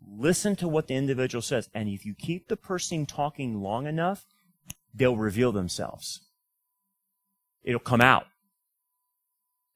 [0.00, 1.68] Listen to what the individual says.
[1.74, 4.24] And if you keep the person talking long enough,
[4.94, 6.20] they'll reveal themselves.
[7.62, 8.26] It'll come out.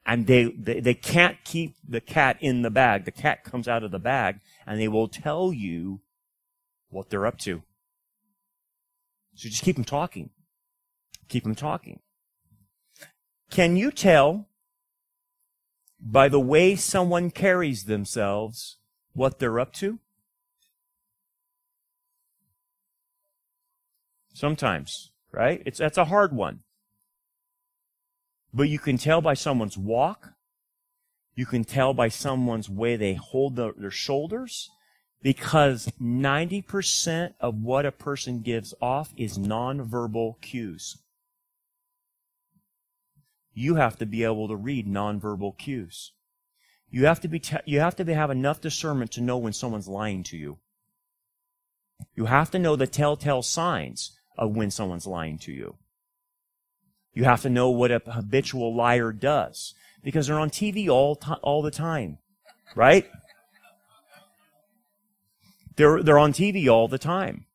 [0.05, 3.05] And they, they, they can't keep the cat in the bag.
[3.05, 6.01] The cat comes out of the bag and they will tell you
[6.89, 7.63] what they're up to.
[9.35, 10.29] So just keep them talking.
[11.27, 11.99] Keep them talking.
[13.49, 14.47] Can you tell
[15.99, 18.77] by the way someone carries themselves
[19.13, 19.99] what they're up to?
[24.33, 25.63] Sometimes, right?
[25.65, 26.59] It's that's a hard one.
[28.55, 30.29] But you can tell by someone's walk.
[31.35, 34.69] You can tell by someone's way they hold the, their shoulders
[35.21, 40.97] because 90% of what a person gives off is nonverbal cues.
[43.53, 46.13] You have to be able to read nonverbal cues.
[46.89, 49.51] You have to be te- you have to be, have enough discernment to know when
[49.51, 50.59] someone's lying to you.
[52.15, 55.75] You have to know the telltale signs of when someone's lying to you.
[57.15, 61.39] You have to know what a habitual liar does because they're on TV all to-
[61.41, 62.19] all the time,
[62.75, 63.09] right?
[65.77, 67.45] They're they're on TV all the time.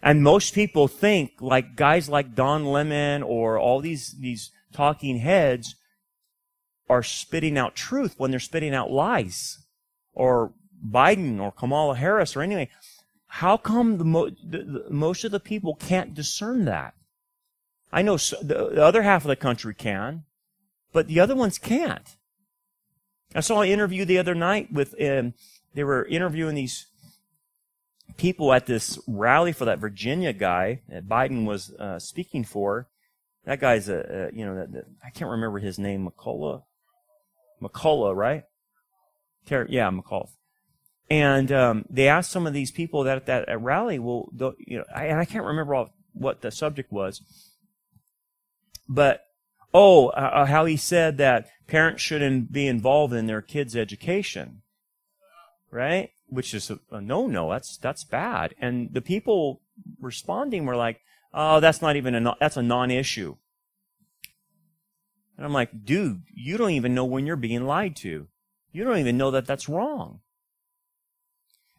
[0.00, 5.74] And most people think like guys like Don Lemon or all these these talking heads
[6.88, 9.58] are spitting out truth when they're spitting out lies.
[10.12, 10.52] Or
[10.86, 12.68] Biden or Kamala Harris or anyway.
[13.26, 16.94] How come the, mo- the, the most of the people can't discern that?
[17.92, 20.24] I know the, the other half of the country can,
[20.92, 22.16] but the other ones can't.
[23.34, 25.34] I saw an interview the other night with, um,
[25.74, 26.86] they were interviewing these
[28.16, 32.88] people at this rally for that Virginia guy that Biden was uh, speaking for.
[33.44, 36.62] That guy's a, a you know, that, that, I can't remember his name, McCullough.
[37.62, 38.44] McCullough, right?
[39.46, 40.30] Ter- yeah, McCullough.
[41.10, 44.28] And um, they asked some of these people that at that at rally, well,
[44.58, 47.22] you know, I, and I can't remember all, what the subject was,
[48.88, 49.24] but
[49.74, 54.62] oh, uh, uh how he said that parents shouldn't be involved in their kids' education,
[55.70, 56.10] right?
[56.28, 57.50] Which is a, a no-no.
[57.50, 58.54] That's that's bad.
[58.60, 59.62] And the people
[60.00, 61.00] responding were like,
[61.32, 63.36] "Oh, that's not even a that's a non-issue."
[65.38, 68.26] And I'm like, dude, you don't even know when you're being lied to.
[68.72, 70.20] You don't even know that that's wrong.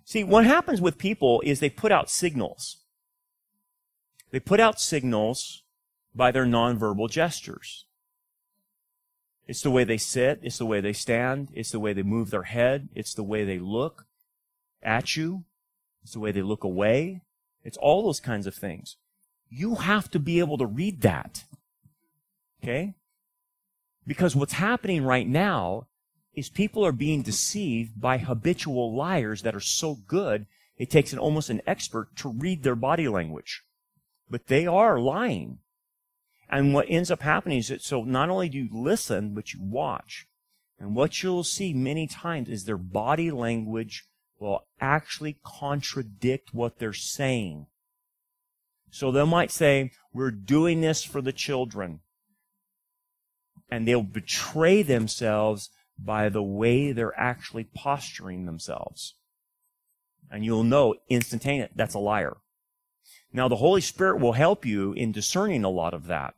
[0.05, 2.78] See, what happens with people is they put out signals.
[4.32, 5.64] They put out signals
[6.20, 7.86] by their nonverbal gestures.
[9.47, 12.30] It's the way they sit, it's the way they stand, it's the way they move
[12.30, 14.05] their head, it's the way they look
[14.84, 15.45] at you,
[16.03, 17.22] it's the way they look away.
[17.63, 18.97] It's all those kinds of things.
[19.49, 21.45] You have to be able to read that.
[22.61, 22.95] Okay?
[24.05, 25.88] Because what's happening right now
[26.34, 30.47] is people are being deceived by habitual liars that are so good,
[30.78, 33.63] it takes an, almost an expert to read their body language.
[34.30, 35.59] But they are lying.
[36.50, 39.60] And what ends up happening is that so not only do you listen, but you
[39.62, 40.28] watch.
[40.80, 44.06] And what you'll see many times is their body language
[44.39, 47.68] will actually contradict what they're saying.
[48.89, 52.00] So they might say, we're doing this for the children
[53.70, 59.16] and they'll betray themselves by the way they're actually posturing themselves.
[60.32, 62.38] And you'll know instantaneously that's a liar.
[63.32, 66.34] Now the Holy Spirit will help you in discerning a lot of that.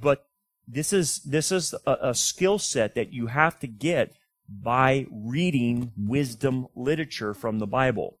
[0.00, 0.26] But
[0.66, 4.14] this is this is a, a skill set that you have to get
[4.48, 8.18] by reading wisdom literature from the Bible.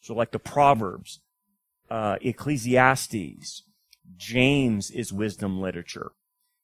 [0.00, 1.20] So like the Proverbs,
[1.90, 3.62] uh, Ecclesiastes,
[4.16, 6.12] James is wisdom literature.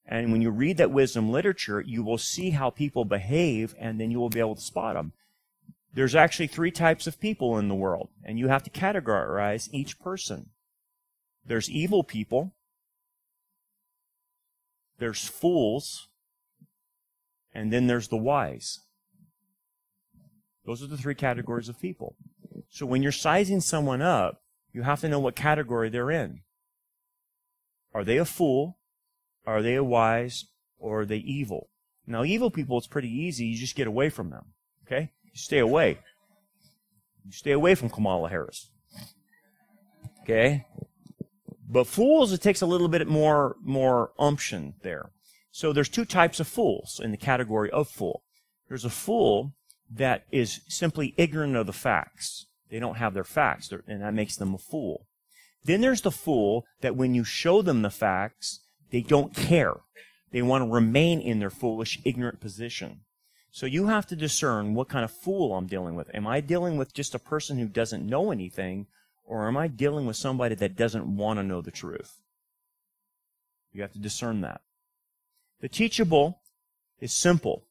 [0.07, 4.11] And when you read that wisdom literature, you will see how people behave and then
[4.11, 5.12] you will be able to spot them.
[5.92, 9.99] There's actually three types of people in the world, and you have to categorize each
[9.99, 10.51] person.
[11.47, 12.53] There's evil people,
[14.99, 16.09] there's fools,
[17.53, 18.80] and then there's the wise.
[20.64, 22.16] Those are the three categories of people.
[22.68, 24.42] So when you're sizing someone up,
[24.72, 26.40] you have to know what category they're in.
[27.94, 28.78] Are they a fool?
[29.47, 30.47] Are they a wise
[30.78, 31.70] or are they evil?
[32.07, 33.47] Now, evil people, it's pretty easy.
[33.47, 34.47] You just get away from them.
[34.86, 35.12] Okay?
[35.24, 35.99] You stay away.
[37.24, 38.70] You stay away from Kamala Harris.
[40.22, 40.66] Okay?
[41.69, 45.11] But fools, it takes a little bit more, more umption there.
[45.51, 48.23] So there's two types of fools in the category of fool.
[48.69, 49.53] There's a fool
[49.91, 52.47] that is simply ignorant of the facts.
[52.71, 55.07] They don't have their facts, and that makes them a fool.
[55.64, 58.61] Then there's the fool that when you show them the facts,
[58.91, 59.75] they don't care.
[60.31, 63.01] They want to remain in their foolish, ignorant position.
[63.51, 66.14] So you have to discern what kind of fool I'm dealing with.
[66.14, 68.87] Am I dealing with just a person who doesn't know anything,
[69.27, 72.22] or am I dealing with somebody that doesn't want to know the truth?
[73.72, 74.62] You have to discern that.
[75.61, 76.41] The teachable
[77.01, 77.66] is simple,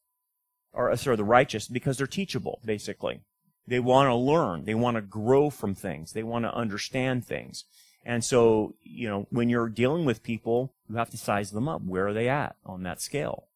[0.72, 3.20] or uh, sorry, the righteous, because they're teachable, basically.
[3.66, 4.64] They want to learn.
[4.64, 6.12] They want to grow from things.
[6.12, 7.64] They want to understand things.
[8.04, 11.82] And so, you know, when you're dealing with people, you have to size them up.
[11.82, 13.48] Where are they at on that scale?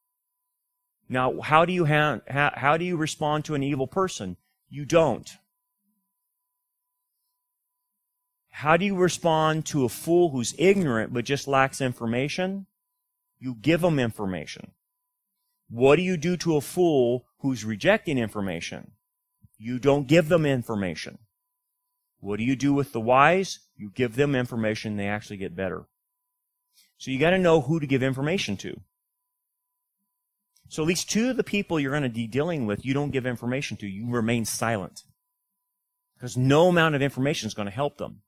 [1.09, 4.37] Now, how do you ha- how, how do you respond to an evil person?
[4.69, 5.31] You don't.
[8.51, 12.67] How do you respond to a fool who's ignorant but just lacks information?
[13.39, 14.73] You give them information.
[15.69, 18.93] What do you do to a fool who's rejecting information?
[19.57, 21.19] You don't give them information.
[22.19, 23.61] What do you do with the wise?
[23.77, 25.87] You give them information, they actually get better.
[26.99, 28.81] So you got to know who to give information to.
[30.69, 33.27] So at least two of the people you're to be dealing with, you don't give
[33.27, 33.87] information to.
[33.87, 35.05] You remain silent.
[36.15, 38.23] Because no amount of information is to help them.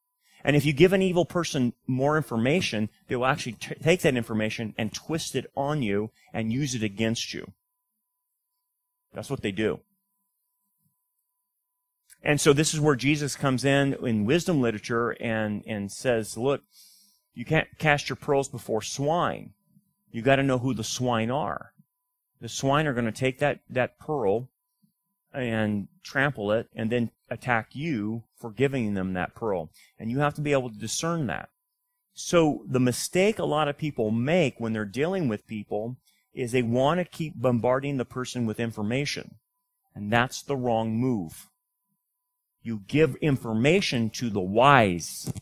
[0.45, 4.16] And if you give an evil person more information, they will actually t- take that
[4.16, 7.53] information and twist it on you and use it against you.
[9.14, 9.80] That's what they do.
[12.24, 16.62] And so this is where Jesus comes in in wisdom literature and, and says, look,
[17.34, 19.53] you can't cast your pearls before swine.
[20.11, 21.72] You got to know who the swine are.
[22.40, 24.49] The swine are going to take that, that pearl
[25.32, 29.70] and trample it and then attack you for giving them that pearl.
[29.99, 31.49] And you have to be able to discern that.
[32.14, 35.97] So the mistake a lot of people make when they're dealing with people
[36.35, 39.37] is they want to keep bombarding the person with information.
[39.95, 41.49] And that's the wrong move.
[42.62, 45.33] You give information to the wise.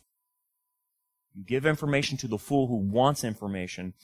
[1.34, 3.94] You give information to the fool who wants information.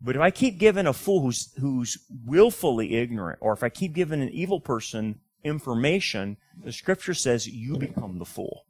[0.00, 3.94] But if I keep giving a fool who's, who's willfully ignorant, or if I keep
[3.94, 8.64] giving an evil person information, the scripture says you become the fool.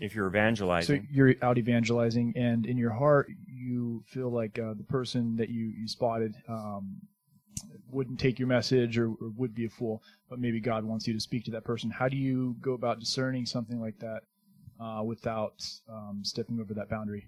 [0.00, 1.02] If you're evangelizing.
[1.02, 5.48] So you're out evangelizing, and in your heart, you feel like uh, the person that
[5.48, 6.96] you, you spotted um,
[7.90, 11.14] wouldn't take your message or, or, would be a fool, but maybe God wants you
[11.14, 11.90] to speak to that person.
[11.90, 14.22] How do you go about discerning something like that
[14.80, 17.26] uh, without um, stepping over that boundary?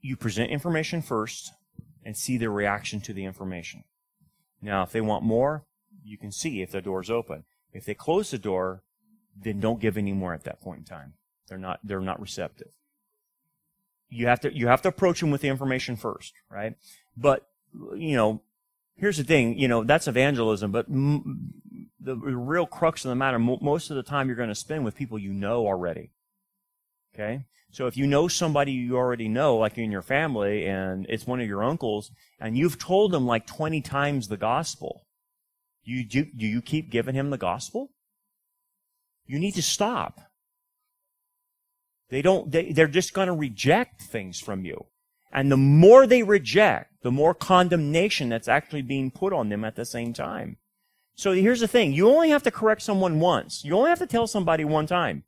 [0.00, 1.52] You present information first
[2.04, 3.84] and see their reaction to the information.
[4.62, 5.64] Now, if they want more,
[6.04, 7.44] you can see if the door's open.
[7.72, 8.82] If they close the door,
[9.36, 11.14] then don't give any more at that point in time.
[11.48, 12.72] They're not they're not receptive.
[14.10, 16.74] You have to you have to approach them with the information first, right?
[17.16, 17.46] But
[17.94, 18.42] you know,
[18.96, 21.52] here's the thing, you know, that's evangelism, but m-
[22.00, 24.84] the, real crux of the matter, mo- most of the time you're going to spend
[24.84, 26.10] with people you know already.
[27.18, 27.44] Okay?
[27.70, 31.40] So if you know somebody you already know, like in your family, and it's one
[31.40, 32.10] of your uncles,
[32.40, 35.06] and you've told them like 20 times the gospel,
[35.82, 37.90] you do, do you keep giving him the gospel?
[39.26, 40.20] You need to stop.
[42.08, 44.86] They don't, they, they're just going to reject things from you.
[45.30, 49.76] And the more they reject, the more condemnation that's actually being put on them at
[49.76, 50.56] the same time.
[51.16, 51.92] So here's the thing.
[51.92, 53.62] You only have to correct someone once.
[53.62, 55.24] You only have to tell somebody one time.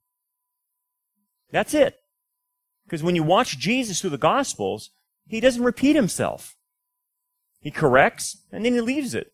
[1.50, 2.00] That's it.
[2.84, 4.90] Because when you watch Jesus through the Gospels,
[5.26, 6.56] he doesn't repeat himself.
[7.60, 9.32] He corrects, and then he leaves it.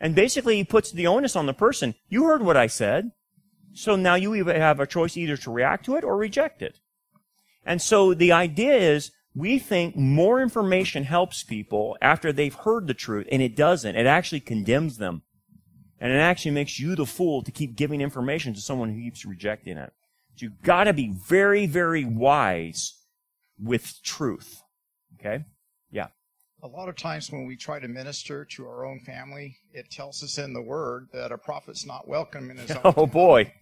[0.00, 1.94] And basically, he puts the onus on the person.
[2.08, 3.10] You heard what I said.
[3.74, 6.80] So now you have a choice either to react to it or reject it.
[7.64, 12.94] And so the idea is we think more information helps people after they've heard the
[12.94, 13.96] truth, and it doesn't.
[13.96, 15.22] It actually condemns them.
[16.00, 19.24] And it actually makes you the fool to keep giving information to someone who keeps
[19.24, 19.92] rejecting it.
[20.40, 22.94] You've got to be very, very wise
[23.58, 24.62] with truth.
[25.18, 25.44] Okay?
[25.90, 26.08] Yeah.
[26.62, 30.22] A lot of times when we try to minister to our own family, it tells
[30.22, 32.94] us in the Word that a prophet's not welcome in his oh, own.
[32.96, 33.52] Oh, boy.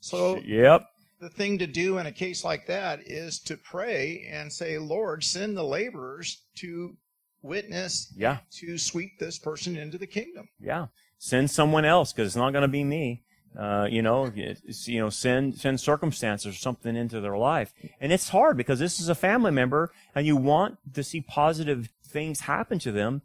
[0.00, 0.86] So, yep.
[1.20, 5.24] The thing to do in a case like that is to pray and say, Lord,
[5.24, 6.96] send the laborers to
[7.42, 8.38] witness, yeah.
[8.58, 10.48] to sweep this person into the kingdom.
[10.60, 10.86] Yeah.
[11.18, 13.24] Send someone else because it's not going to be me.
[13.58, 18.28] Uh, you know, you know, send send circumstances or something into their life, and it's
[18.28, 22.78] hard because this is a family member, and you want to see positive things happen
[22.78, 23.22] to them,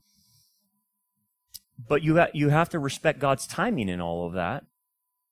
[1.87, 4.63] but you ha- you have to respect God's timing in all of that,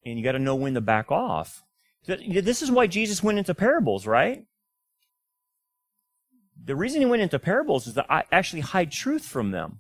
[0.06, 1.64] and you got to know when to back off.
[2.06, 4.46] This is why Jesus went into parables, right?
[6.62, 9.80] The reason he went into parables is to actually hide truth from them.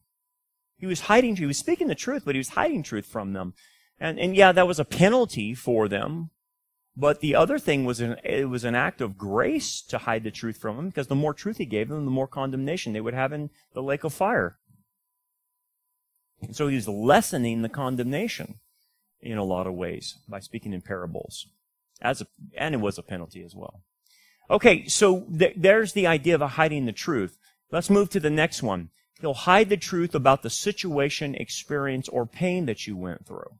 [0.77, 3.53] He was hiding, he was speaking the truth, but he was hiding truth from them.
[3.99, 6.29] And, and yeah, that was a penalty for them.
[6.95, 10.31] But the other thing was an, it was an act of grace to hide the
[10.31, 13.13] truth from them because the more truth he gave them, the more condemnation they would
[13.13, 14.57] have in the lake of fire.
[16.41, 18.59] And so he was lessening the condemnation
[19.21, 21.47] in a lot of ways by speaking in parables.
[22.01, 22.27] As a,
[22.57, 23.81] and it was a penalty as well.
[24.49, 27.37] Okay, so th- there's the idea of hiding the truth.
[27.71, 28.89] Let's move to the next one.
[29.21, 33.59] He'll hide the truth about the situation, experience, or pain that you went through.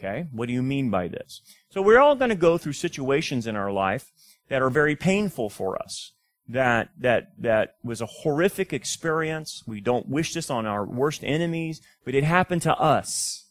[0.00, 1.42] Okay, what do you mean by this?
[1.68, 4.10] So we're all going to go through situations in our life
[4.48, 6.12] that are very painful for us.
[6.48, 9.62] That, that, that was a horrific experience.
[9.66, 13.46] We don't wish this on our worst enemies, but it happened to us.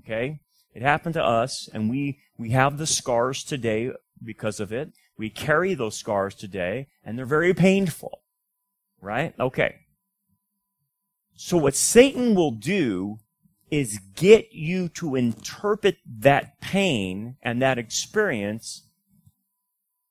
[0.00, 0.40] Okay?
[0.74, 3.90] It happened to us, and we, we have the scars today
[4.22, 4.92] because of it.
[5.16, 8.20] We carry those scars today, and they're very painful.
[9.00, 9.32] Right?
[9.40, 9.76] Okay.
[11.34, 13.20] So what Satan will do
[13.74, 18.84] is get you to interpret that pain and that experience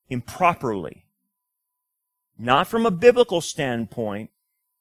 [0.10, 1.06] improperly.
[2.38, 4.32] Not from a biblical standpoint,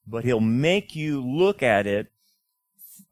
[0.05, 2.11] but he'll make you look at it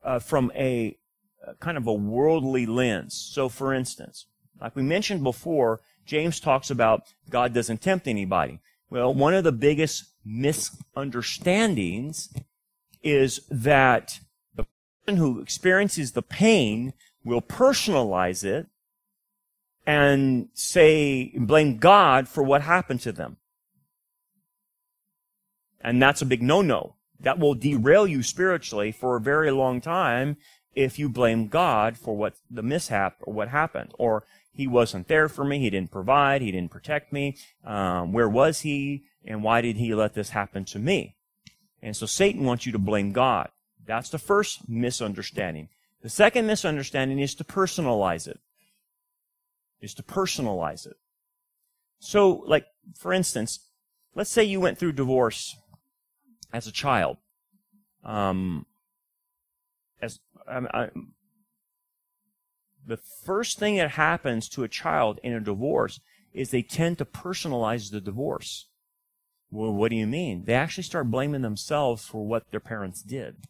[0.02, 0.98] uh, from a,
[1.46, 3.14] a kind of a worldly lens.
[3.14, 4.26] So, for instance,
[4.60, 8.58] like we mentioned before, James talks about God doesn't tempt anybody.
[8.90, 12.34] Well, one of the biggest misunderstandings
[13.04, 14.18] is that
[15.10, 16.92] person who experiences the pain
[17.24, 18.66] will personalize it
[19.86, 23.36] and say, blame God for what happened to them.
[25.80, 26.94] And that's a big no-no.
[27.18, 30.36] That will derail you spiritually for a very long time
[30.74, 33.90] if you blame God for what the mishap or what happened.
[33.98, 37.36] Or he wasn't there for me, he didn't provide, he didn't protect me.
[37.64, 39.04] Um, where was he?
[39.24, 41.16] And why did he let this happen to me?
[41.82, 43.48] And so Satan wants you to blame God.
[43.90, 45.68] That's the first misunderstanding.
[46.00, 48.38] The second misunderstanding is to personalize it.
[49.80, 50.96] Is to personalize it.
[51.98, 53.58] So, like, for instance,
[54.14, 55.56] let's say you went through divorce
[56.52, 57.16] as a child.
[58.04, 58.64] Um,
[60.00, 60.90] as I, I,
[62.86, 65.98] the first thing that happens to a child in a divorce
[66.32, 68.68] is they tend to personalize the divorce.
[69.50, 70.44] Well, what do you mean?
[70.44, 73.48] They actually start blaming themselves for what their parents did.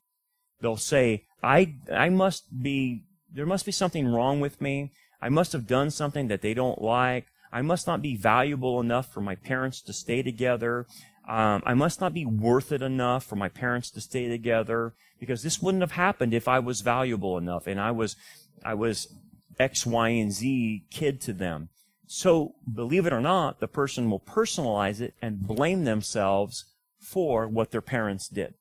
[0.61, 4.92] They'll say, I, I must be, there must be something wrong with me.
[5.22, 7.26] I must have done something that they don't like.
[7.52, 10.86] I must not be valuable enough for my parents to stay together.
[11.28, 15.42] Um, I must not be worth it enough for my parents to stay together because
[15.42, 18.16] this wouldn't have happened if I was valuable enough and I was,
[18.64, 19.12] I was
[19.58, 21.68] X, Y, and Z kid to them.
[22.06, 26.64] So, believe it or not, the person will personalize it and blame themselves
[26.98, 28.54] for what their parents did.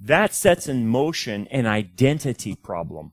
[0.00, 3.12] That sets in motion an identity problem.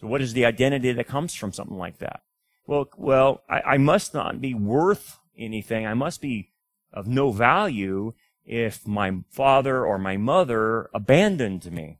[0.00, 2.22] So what is the identity that comes from something like that?
[2.66, 5.86] Well, well, I, I must not be worth anything.
[5.86, 6.50] I must be
[6.92, 11.98] of no value if my father or my mother abandoned me.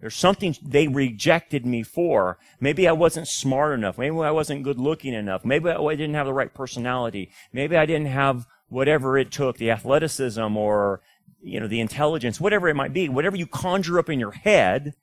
[0.00, 2.38] There's something they rejected me for.
[2.60, 3.98] Maybe I wasn't smart enough.
[3.98, 5.44] Maybe I wasn't good looking enough.
[5.44, 7.30] Maybe I didn't have the right personality.
[7.52, 11.00] Maybe I didn't have whatever it took, the athleticism or,
[11.46, 13.08] you know, the intelligence, whatever it might be.
[13.08, 14.94] Whatever you conjure up in your head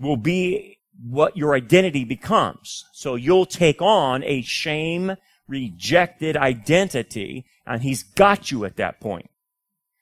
[0.00, 2.84] will be what your identity becomes.
[2.92, 5.16] So you'll take on a shame
[5.46, 9.30] rejected identity and he's got you at that point.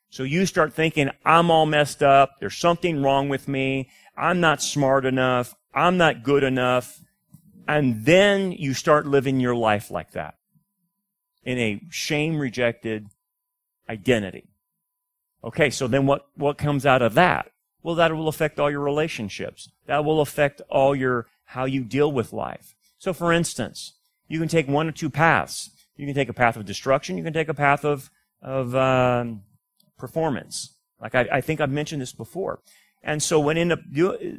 [0.09, 2.37] So you start thinking, I'm all messed up.
[2.41, 3.91] There's something wrong with me.
[4.16, 5.55] I'm not smart enough.
[5.74, 7.01] I'm not good enough.
[7.68, 10.37] And then you start living your life like that
[11.43, 13.09] in a shame rejected
[13.89, 14.54] identity.
[15.45, 17.51] Okay, so then what, what comes out of that?
[17.83, 19.69] Well, that will affect all your relationships.
[19.87, 22.75] That will affect all your, how you deal with life.
[22.99, 23.93] So for instance,
[24.27, 25.71] you can take one or two paths.
[25.97, 27.19] You can take a path of destruction.
[27.19, 29.43] You can take a path of, of, um,
[29.99, 30.75] performance.
[31.01, 32.61] Like I, I think I've mentioned this before.
[33.03, 33.81] And so what end up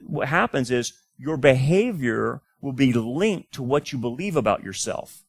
[0.08, 5.24] what happens is your behavior will be linked to what you believe about yourself.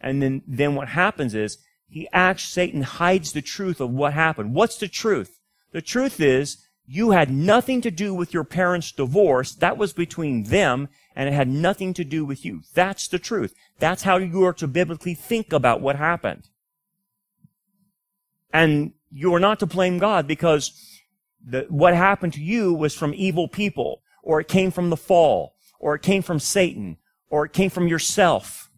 [0.00, 1.58] And then, then what happens is
[1.90, 4.54] he acts, Satan hides the truth of what happened.
[4.54, 5.40] What's the truth?
[5.72, 9.54] The truth is you had nothing to do with your parents' divorce.
[9.56, 12.62] That was between them and it had nothing to do with you.
[12.74, 13.54] That's the truth.
[13.80, 16.48] That's how you are to biblically think about what happened.
[18.52, 20.72] And you are not to blame God because
[21.44, 25.56] the, what happened to you was from evil people, or it came from the fall,
[25.80, 26.98] or it came from Satan,
[27.30, 28.70] or it came from yourself.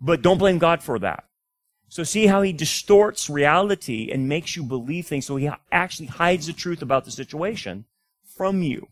[0.00, 1.24] But don't blame God for that.
[1.90, 6.46] So see how he distorts reality and makes you believe things so he actually hides
[6.46, 7.84] the truth about the situation
[8.24, 8.86] from you.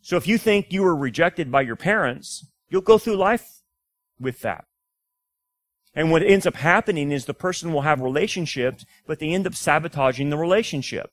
[0.00, 3.62] So if you think you were rejected by your parents, you'll go through life
[4.20, 4.66] with that.
[5.96, 9.56] And what ends up happening is the person will have relationships, but they end up
[9.56, 11.10] sabotaging the relationship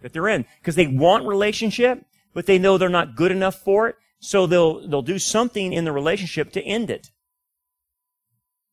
[0.00, 3.88] that they're in because they want relationship, but they know they're not good enough for
[3.88, 3.96] it.
[4.20, 7.10] So they'll, they'll do something in the relationship to end it.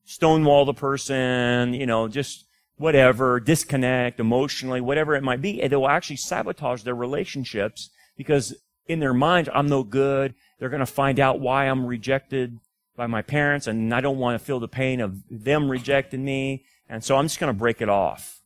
[0.10, 2.46] Stonewall the person, you know, just
[2.78, 5.62] whatever, disconnect emotionally, whatever it might be.
[5.62, 8.56] It will actually sabotage their relationships because
[8.88, 10.34] in their minds, I'm no good.
[10.58, 12.58] They're going to find out why I'm rejected
[12.96, 16.66] by my parents and I don't want to feel the pain of them rejecting me.
[16.90, 18.42] And so I'm just going to break it off.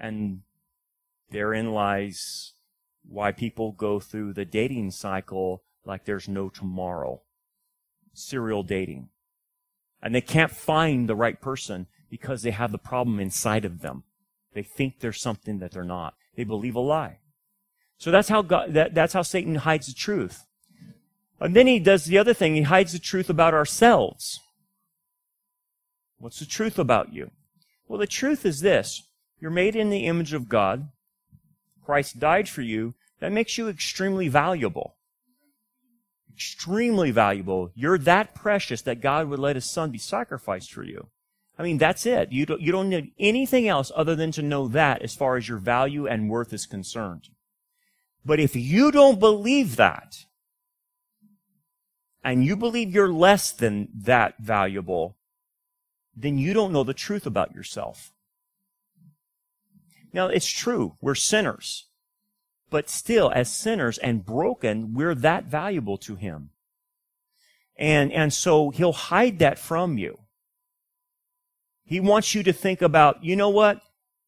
[0.00, 0.40] And
[1.28, 2.54] therein lies
[3.06, 7.20] why people go through the dating cycle like there's no tomorrow.
[8.14, 9.10] Serial dating.
[10.04, 14.04] And they can't find the right person because they have the problem inside of them.
[14.52, 16.14] They think they're something that they're not.
[16.36, 17.18] They believe a lie.
[17.96, 20.44] So that's how God, that, that's how Satan hides the truth.
[21.40, 22.54] And then he does the other thing.
[22.54, 24.40] He hides the truth about ourselves.
[26.18, 27.30] What's the truth about you?
[27.88, 29.08] Well, the truth is this.
[29.40, 30.90] You're made in the image of God.
[31.84, 32.94] Christ died for you.
[33.20, 34.96] That makes you extremely valuable.
[36.34, 37.70] Extremely valuable.
[37.74, 41.08] You're that precious that God would let his son be sacrificed for you.
[41.58, 42.32] I mean, that's it.
[42.32, 45.48] You don't, you don't need anything else other than to know that as far as
[45.48, 47.28] your value and worth is concerned.
[48.24, 50.24] But if you don't believe that,
[52.24, 55.16] and you believe you're less than that valuable,
[56.16, 58.12] then you don't know the truth about yourself.
[60.12, 60.96] Now, it's true.
[61.00, 61.86] We're sinners.
[62.74, 66.50] But still, as sinners and broken, we're that valuable to Him.
[67.78, 70.18] And, and so He'll hide that from you.
[71.84, 73.80] He wants you to think about, you know what?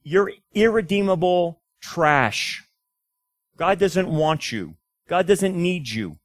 [0.04, 2.62] You're irredeemable trash.
[3.56, 4.76] God doesn't want you.
[5.08, 6.18] God doesn't need you.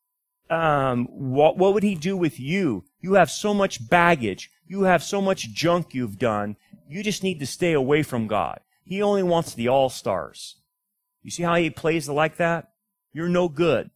[0.47, 2.84] Um, what, what would he do with you?
[2.99, 4.51] You have so much baggage.
[4.67, 6.55] You have so much junk you've done.
[6.88, 8.59] You just need to stay away from God.
[8.84, 10.61] He only wants the all-stars.
[11.24, 12.72] You see how he plays like that?
[13.13, 13.91] You're no good.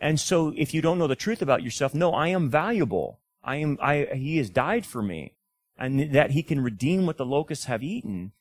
[0.00, 3.20] And so if you don't know the truth about yourself, no, I am valuable.
[3.42, 5.34] I am, I, he has died for me
[5.78, 8.32] and that he can redeem what the locusts have eaten,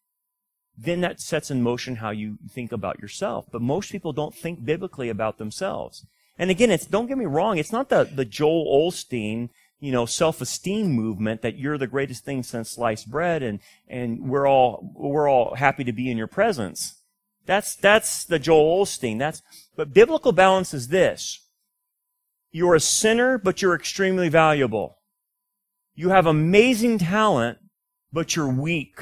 [0.77, 3.45] then that sets in motion how you think about yourself.
[3.51, 6.05] But most people don't think biblically about themselves.
[6.37, 9.49] And again, it's, don't get me wrong, it's not the, the Joel Osteen,
[9.79, 14.47] you know, self-esteem movement that you're the greatest thing since sliced bread and, and we're
[14.47, 16.95] all, we're all happy to be in your presence.
[17.49, 19.17] That's, that's the Joel Osteen.
[19.17, 19.41] That's,
[19.75, 21.47] but biblical balance is this.
[22.51, 24.99] You're a sinner, but you're extremely valuable.
[25.95, 27.57] You have amazing talent,
[28.13, 28.99] but you're weak.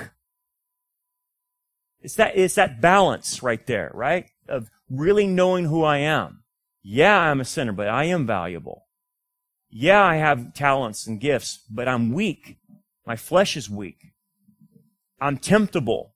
[2.00, 4.30] It's that, it's that balance right there, right?
[4.48, 6.46] Of really knowing who I am.
[6.82, 8.86] Yeah, I'm a sinner, but I am valuable.
[9.70, 12.60] Yeah, I have talents and gifts, but I'm weak.
[13.06, 14.14] My flesh is weak.
[15.20, 16.14] I'm temptable,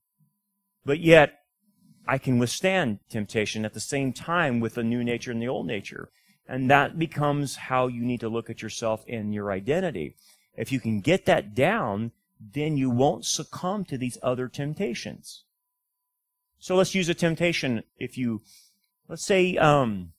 [0.85, 1.40] but yet
[2.11, 5.65] I can withstand temptation at the same time with the new nature and the old
[5.65, 6.11] nature.
[6.45, 10.17] And that becomes how you need to look at yourself and your identity.
[10.57, 15.45] If you can get that down, then you won't succumb to these other temptations.
[16.59, 17.83] So let's use a temptation.
[17.95, 18.41] If you,
[19.07, 20.11] let's say, um,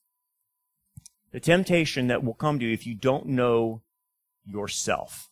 [1.31, 3.83] the temptation that will come to you if you don't know
[4.43, 5.29] yourself.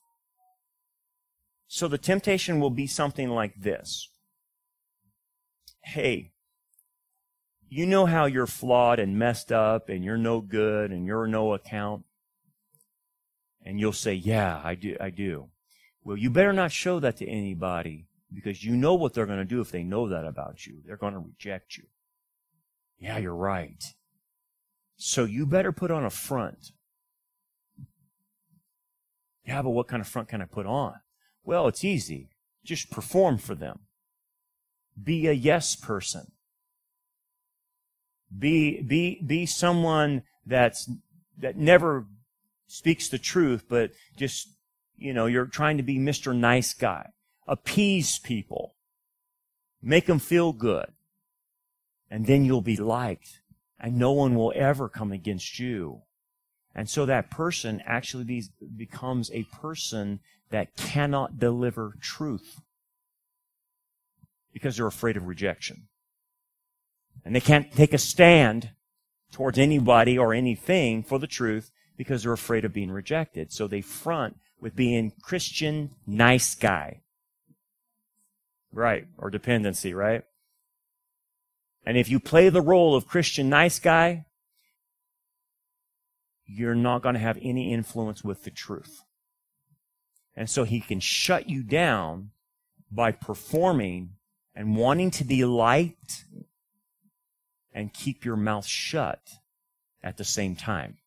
[1.68, 4.10] So the temptation will be something like this.
[5.84, 6.31] Hey,
[7.72, 11.54] you know how you're flawed and messed up and you're no good and you're no
[11.54, 12.04] account?
[13.64, 15.48] And you'll say, yeah, I do, I do.
[16.04, 19.46] Well, you better not show that to anybody because you know what they're going to
[19.46, 20.80] do if they know that about you.
[20.86, 21.86] They're going to reject you.
[23.00, 23.82] Yeah, you're right.
[24.98, 26.72] So you better put on a front.
[29.46, 30.96] Yeah, but what kind of front can I put on?
[31.44, 32.32] Well, it's easy.
[32.66, 33.80] Just perform for them.
[35.02, 36.34] Be a yes person.
[38.38, 40.90] Be, be, be someone that's,
[41.38, 42.06] that never
[42.68, 44.50] speaks the truth, but just,
[44.98, 46.36] you know, you're trying to be Mr.
[46.36, 47.10] Nice Guy.
[47.48, 48.76] Appease people.
[49.82, 50.88] Make them feel good.
[52.10, 53.42] And then you'll be liked.
[53.80, 56.04] And no one will ever come against you.
[56.74, 58.44] And so that person actually be,
[58.78, 60.20] becomes a person
[60.52, 62.62] that cannot deliver truth
[64.54, 65.88] because they're afraid of rejection.
[67.24, 68.72] And they can't take a stand
[69.32, 73.52] towards anybody or anything for the truth because they're afraid of being rejected.
[73.52, 77.02] So they front with being Christian nice guy.
[78.72, 79.08] Right.
[79.18, 80.24] Or dependency, right?
[81.86, 84.26] And if you play the role of Christian nice guy,
[86.46, 89.02] you're not going to have any influence with the truth.
[90.36, 92.32] And so he can shut you down
[92.92, 94.12] by performing
[94.54, 96.26] and wanting to be liked
[97.74, 99.22] and keep your mouth shut
[100.04, 100.98] at the same time.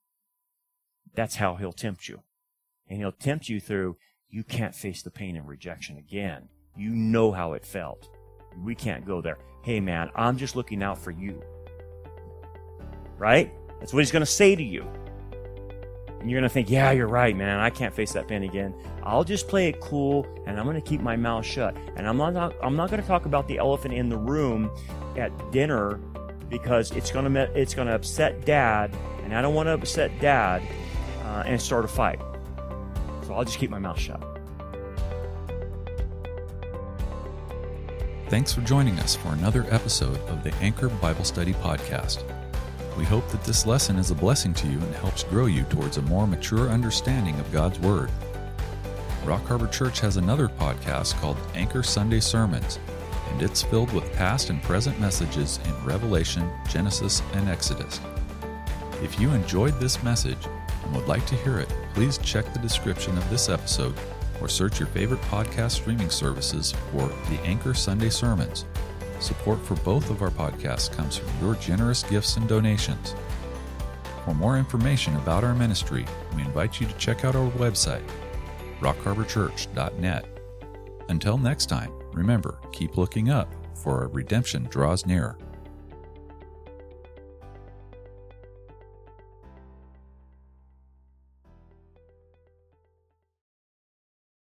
[1.14, 2.22] That's how he'll tempt you.
[2.88, 3.96] And he'll tempt you through,
[4.28, 6.48] you can't face the pain and rejection again.
[6.76, 8.08] You know how it felt.
[8.62, 9.38] We can't go there.
[9.62, 11.42] Hey, man, I'm just looking out for you.
[13.16, 13.52] Right?
[13.80, 14.86] That's what he's going to say to you.
[16.20, 17.60] And you're going to think, yeah, you're right, man.
[17.60, 18.74] I can't face that pain again.
[19.02, 21.76] I'll just play it cool and I'm going to keep my mouth shut.
[21.96, 24.70] And I'm not, I'm not going to talk about the elephant in the room
[25.16, 26.00] at dinner
[26.54, 28.96] because it's to, it's to upset dad.
[29.24, 30.62] And I don't want to upset dad
[31.24, 32.20] uh, and start a fight.
[33.26, 34.22] So I'll just keep my mouth shut.
[38.28, 42.22] Thanks for joining us for another episode of the Anchor Bible Study Podcast.
[42.96, 45.96] We hope that this lesson is a blessing to you and helps grow you towards
[45.96, 48.12] a more mature understanding of God's Word.
[49.24, 52.78] Rock Harbor Church has another podcast called Anchor Sunday Sermons,
[53.34, 58.00] and it's filled with past and present messages in Revelation, Genesis, and Exodus.
[59.02, 60.38] If you enjoyed this message
[60.84, 63.96] and would like to hear it, please check the description of this episode
[64.40, 68.66] or search your favorite podcast streaming services for the Anchor Sunday Sermons.
[69.18, 73.16] Support for both of our podcasts comes from your generous gifts and donations.
[74.24, 76.06] For more information about our ministry,
[76.36, 78.04] we invite you to check out our website,
[78.80, 80.26] rockharborchurch.net.
[81.08, 85.36] Until next time, remember, keep looking up, for our redemption draws nearer.